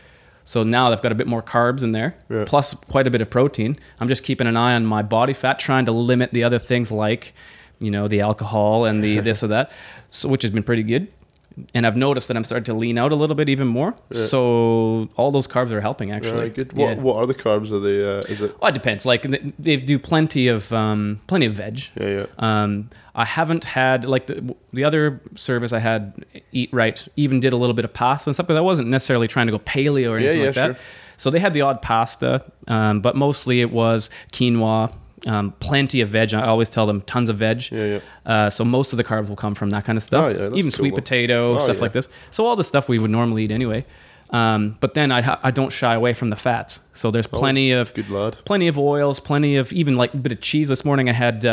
[0.45, 2.45] So now I've got a bit more carbs in there, Yeah.
[2.47, 3.77] plus quite a bit of protein.
[4.01, 6.93] I'm just keeping an eye on my body fat, trying to limit the other things
[6.93, 7.35] like,
[7.81, 9.71] you know, the alcohol and the this or that,
[10.09, 11.09] so which has been pretty good.
[11.73, 13.95] And I've noticed that I'm starting to lean out a little bit even more.
[14.11, 16.51] So all those carbs are helping actually.
[16.51, 16.73] Good.
[16.75, 16.95] What Yeah.
[16.97, 17.73] What are the carbs?
[17.73, 18.05] Are they?
[18.05, 18.61] Uh, is it?
[18.61, 19.07] Well, it depends.
[19.07, 19.23] Like
[19.59, 21.81] they do plenty of um, plenty of veg.
[21.99, 22.27] Yeah, yeah.
[22.39, 27.55] Um, I haven't had like the the other service I had, Eat Right, even did
[27.55, 30.11] a little bit of pasta and stuff because I wasn't necessarily trying to go paleo
[30.11, 30.77] or anything yeah, like that.
[30.77, 30.85] sure.
[31.17, 34.93] So they had the odd pasta, um, but mostly it was quinoa.
[35.27, 36.35] Um, plenty of veg.
[36.35, 37.71] I always tell them tons of veg.
[37.73, 38.01] Yeah, yeah.
[38.31, 40.25] Uh, so most of the carbs will come from that kind of stuff.
[40.27, 40.71] Oh, yeah, Even cool.
[40.71, 41.83] sweet potato, Oh, stuff yeah.
[41.83, 42.09] like this.
[42.31, 43.87] So all the stuff we would normally eat anyway.
[44.31, 46.81] Um, but then I, I don't shy away from the fats.
[46.93, 48.37] So there's plenty of Oh, good lad.
[48.45, 50.69] plenty of oils, plenty of even like a bit of cheese.
[50.69, 51.53] This morning I had uh, uh,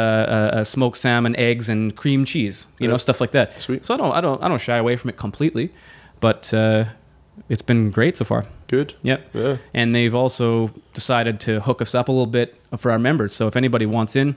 [0.58, 2.68] uh, smoked salmon, eggs, and cream cheese.
[2.80, 3.60] You know stuff like that.
[3.62, 3.86] Sweet.
[3.86, 5.70] So I don't I don't I don't shy away from it completely,
[6.20, 6.86] but uh,
[7.48, 8.46] it's been great so far.
[8.68, 8.96] Good.
[9.04, 9.30] Yep.
[9.34, 9.58] Yeah.
[9.76, 13.34] And they've also decided to hook us up a little bit for our members.
[13.34, 14.36] So if anybody wants in,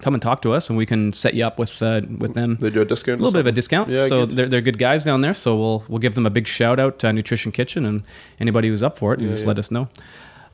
[0.00, 2.56] come and talk to us, and we can set you up with uh, with them.
[2.60, 3.20] They do a discount.
[3.20, 3.88] a little bit of a discount.
[3.88, 5.34] Yeah, so they're, they're good guys down there.
[5.34, 8.02] So we'll we'll give them a big shout out to Nutrition Kitchen and
[8.40, 9.20] anybody who's up for it.
[9.20, 9.48] You Yeah, just yeah.
[9.48, 9.88] let us know.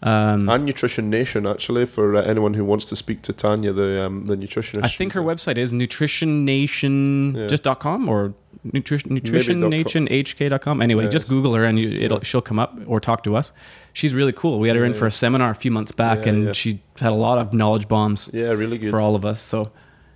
[0.01, 4.07] Um, And Nutrition Nation, actually, for uh, anyone who wants to speak to Tanya, the
[4.07, 4.85] um, the nutritionist.
[4.85, 7.47] I think her website is nutritionnation Yeah.
[7.49, 8.33] just com or
[8.73, 10.81] nutrition nutritionnationhk.com.
[10.83, 13.53] Anyway, Yeah, just Google her and you, it'll she'll come up or talk to us.
[13.93, 14.59] She's really cool.
[14.59, 17.17] We had her in for a seminar a few months back and she had a
[17.17, 18.91] lot of knowledge bombs Yeah, really good.
[18.91, 19.41] for all of us.
[19.41, 19.71] So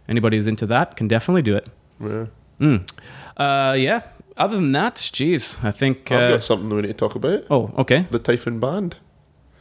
[0.08, 1.68] anybody who's into that can definitely do it.
[2.00, 2.26] Yeah.
[2.60, 2.88] Mm.
[3.36, 4.02] Uh, yeah.
[4.36, 6.10] Other than that, geez, I think.
[6.10, 7.44] I've Uh, got something we need to talk about.
[7.50, 8.06] oh, okay.
[8.10, 8.96] The Typhoon Band.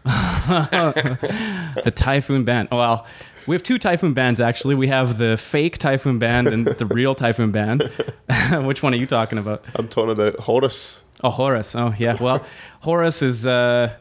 [0.06, 2.68] The Typhoon Band.
[2.72, 3.06] Oh, well,
[3.48, 4.76] we have two Typhoon bands actually.
[4.76, 7.90] We have the fake Typhoon Band and the real Typhoon Band.
[8.52, 9.64] Which one are you talking about?
[9.76, 11.04] I'm talking about Horus.
[11.24, 11.76] Oh, Horus.
[11.76, 12.18] Oh, yeah.
[12.22, 12.44] Well,
[12.82, 13.94] Horus is uh,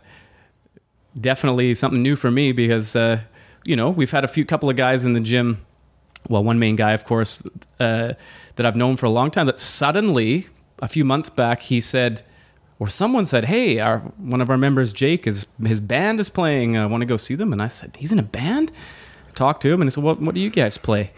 [1.20, 3.20] definitely something new for me because, uh,
[3.64, 5.64] you know, we've had a few couple of guys in the gym.
[6.28, 7.46] Well, one main guy, of course,
[7.78, 8.14] uh,
[8.56, 9.46] that I've known for a long time.
[9.46, 10.48] That suddenly,
[10.80, 12.22] a few months back, he said,
[12.78, 16.76] or someone said, "Hey, our one of our members, Jake, is his band is playing.
[16.76, 18.70] I want to go see them." And I said, "He's in a band."
[19.40, 21.12] Talked to him, and he said, "What What do you guys play?"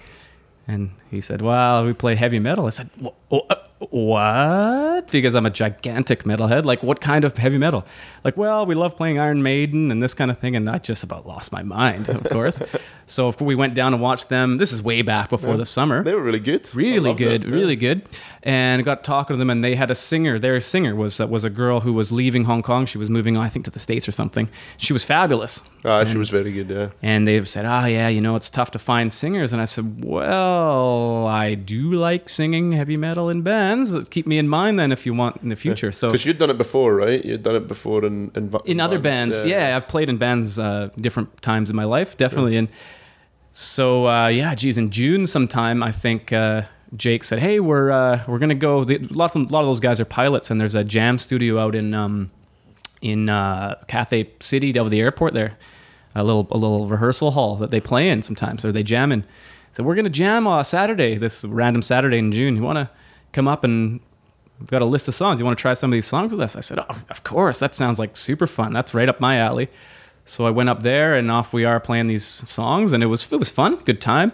[0.68, 3.56] And he said, "Well, we play heavy metal." I said, "Wha- oh, uh,
[3.90, 6.64] "What?" Because I'm a gigantic metalhead.
[6.64, 7.85] Like, what kind of heavy metal?
[8.22, 10.54] Like, well, we love playing Iron Maiden and this kind of thing.
[10.54, 12.62] And I just about lost my mind, of course.
[13.06, 14.58] so if we went down and watched them.
[14.58, 16.04] This is way back before the summer.
[16.04, 16.72] They were really good.
[16.76, 17.50] Really good, yeah.
[17.50, 18.02] really good,
[18.44, 20.38] and got talking to them, and they had a singer.
[20.38, 22.87] Their singer was uh, was a girl who was leaving Hong Kong.
[22.87, 24.48] She was moving, I think, to the states or something.
[24.79, 26.69] She was fabulous, Ah, she was very good.
[26.71, 26.88] Yeah.
[27.02, 30.04] and they said, "Ah, yeah, you know, it's tough to find singers." And I said,
[30.04, 33.96] "Well, I do like singing heavy metal in bands.
[34.10, 36.50] Keep me in mind then if you want in the future." So Because you'd done
[36.50, 37.25] it before, right?
[37.25, 39.77] You'd done it before in in, va- in other bands, yeah.
[39.77, 42.56] I've played in bands uh, different times in my life, definitely.
[42.56, 42.69] And
[43.52, 46.62] so, uh, yeah, geez, in June sometime, I think uh,
[46.97, 49.81] Jake said, "Hey, we're uh, we're gonna go." The, lots of, a lot of those
[49.81, 52.31] guys are pilots, and there's a jam studio out in um,
[53.01, 55.57] in uh, Cathay City, over the airport there.
[56.15, 59.25] a little a little rehearsal hall that they play in sometimes, or they jam in.
[59.73, 62.57] So we're gonna jam uh, Saturday, this random Saturday in June.
[62.57, 62.90] You want to
[63.33, 64.01] come up and
[64.61, 65.40] we've got a list of songs.
[65.40, 66.57] You want to try some of these songs with us?
[66.57, 67.59] I said, oh, of course.
[67.59, 68.73] That sounds like super fun.
[68.73, 69.69] That's right up my alley.
[70.25, 73.31] So I went up there and off we are playing these songs, and it was
[73.33, 74.33] it was fun, good time.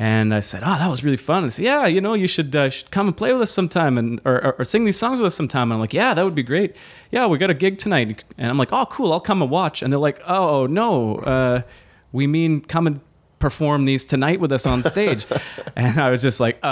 [0.00, 2.56] And I said, "Oh, that was really fun." They said, "Yeah, you know, you should,
[2.56, 5.20] uh, should come and play with us sometime, and or, or, or sing these songs
[5.20, 6.74] with us sometime." And I'm like, "Yeah, that would be great.
[7.10, 9.12] Yeah, we got a gig tonight." And I'm like, "Oh, cool.
[9.12, 11.60] I'll come and watch." And they're like, "Oh no, uh,
[12.12, 13.02] we mean come and
[13.40, 15.26] perform these tonight with us on stage."
[15.76, 16.70] and I was just like, "Uh."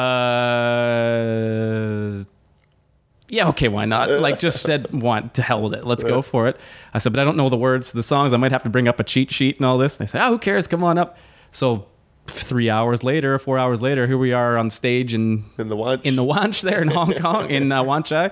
[3.29, 4.09] yeah, okay, why not?
[4.09, 5.85] Like, just said, want to hell with it.
[5.85, 6.59] Let's go for it.
[6.95, 8.33] I said, but I don't know the words to the songs.
[8.33, 9.99] I might have to bring up a cheat sheet and all this.
[9.99, 10.67] And they said, oh, who cares?
[10.67, 11.19] Come on up.
[11.51, 11.87] So,
[12.31, 16.03] three hours later, four hours later, here we are on stage in In the Wanch.
[16.05, 18.31] in the Wanch there in Hong Kong in uh, Wan Chai.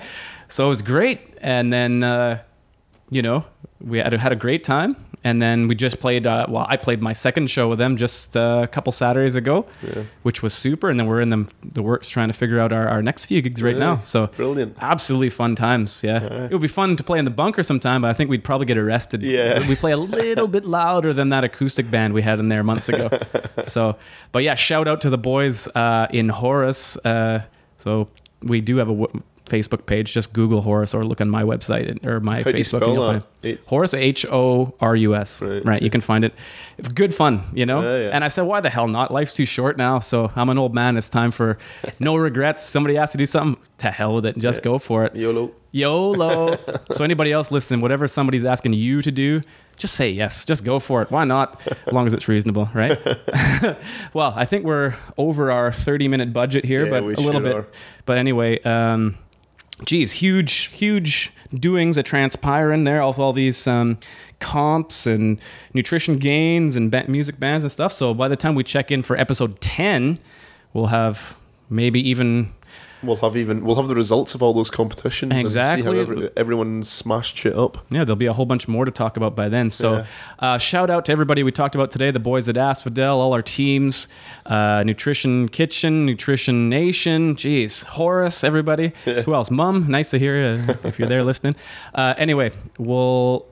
[0.49, 1.21] So it was great.
[1.41, 2.43] And then, uh,
[3.11, 3.45] you know,
[3.81, 4.97] we had, had a great time.
[5.27, 6.25] And then we just played.
[6.25, 9.67] Uh, well, I played my second show with them just uh, a couple Saturdays ago,
[10.23, 10.89] which was super.
[10.89, 13.43] And then we're in the, the works trying to figure out our, our next few
[13.43, 14.01] gigs right Yeah, now.
[14.01, 14.77] So brilliant.
[14.81, 16.05] absolutely fun times.
[16.05, 18.45] Yeah, it would be fun to play in the bunker sometime, but I think we'd
[18.45, 19.21] probably get arrested.
[19.23, 19.67] Yeah.
[19.69, 22.89] we play a little bit louder than that acoustic band we had in there months
[22.89, 23.09] ago.
[23.65, 23.97] so,
[24.31, 26.97] but yeah, shout out to the boys uh, in Horus.
[27.05, 27.43] Uh,
[27.79, 28.09] so
[28.43, 29.09] we do have a
[29.47, 30.13] Facebook page.
[30.13, 32.67] Just Google Horus or look on my website or my How you Facebook.
[32.67, 35.41] spell and you'll find H- Horus H O R U S.
[35.43, 36.35] Right, Right, you can find it.
[36.95, 37.83] Good fun, you know.
[37.83, 38.11] Yeah, yeah.
[38.13, 39.13] And I said, why the hell not?
[39.13, 39.99] Life's too short now.
[40.01, 40.97] So I'm an old man.
[40.97, 41.59] It's time for
[41.99, 42.63] no regrets.
[42.65, 43.63] Somebody has to do something.
[43.79, 44.39] To hell with it.
[44.39, 45.15] Just go for it.
[45.15, 45.53] YOLO.
[45.71, 46.57] YOLO.
[46.91, 49.43] so anybody else listening, whatever somebody's asking you to do,
[49.77, 50.47] just say yes.
[50.47, 51.11] Just go for it.
[51.11, 51.61] Why not?
[51.87, 52.99] As long as it's reasonable, right?
[54.15, 57.55] well, I think we're over our 30 minute budget here, Yeah, but a little bit.
[57.55, 57.67] are.
[58.07, 59.19] But anyway, um,
[59.85, 63.99] geez, huge, huge doings that transpire in there of all these um,
[64.41, 65.39] comps and
[65.75, 67.93] nutrition gains and music bands and stuff.
[67.93, 70.19] So by the time we check in for episode 10,
[70.73, 72.53] we'll have maybe even
[73.03, 75.83] We'll have even we'll have the results of all those competitions and see Exactly.
[75.85, 77.79] how every, everyone's smashed shit up.
[77.91, 79.71] Yeah, there'll be a whole bunch more to talk about by then.
[79.71, 80.07] So, Yeah.
[80.39, 83.43] uh, shout out to everybody we talked about today the boys at Asphodel, all our
[83.43, 84.09] teams,
[84.47, 88.93] uh, Nutrition Kitchen, Nutrition Nation, Jeez, Horus, everybody.
[89.05, 89.51] Who else?
[89.51, 91.55] Mum, nice to hear uh, if you're there listening.
[91.95, 93.47] Uh, anyway, we'll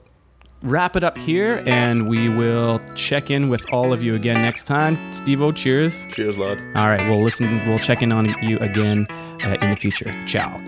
[0.65, 4.63] wrap it up here and we will check in with all of you again next
[4.63, 4.97] time.
[5.13, 6.07] Steve O, cheers.
[6.07, 6.59] Cheers, lad.
[6.75, 9.07] All right, we'll listen, we'll check in on you again
[9.43, 10.13] uh, in the future.
[10.25, 10.59] Ciao.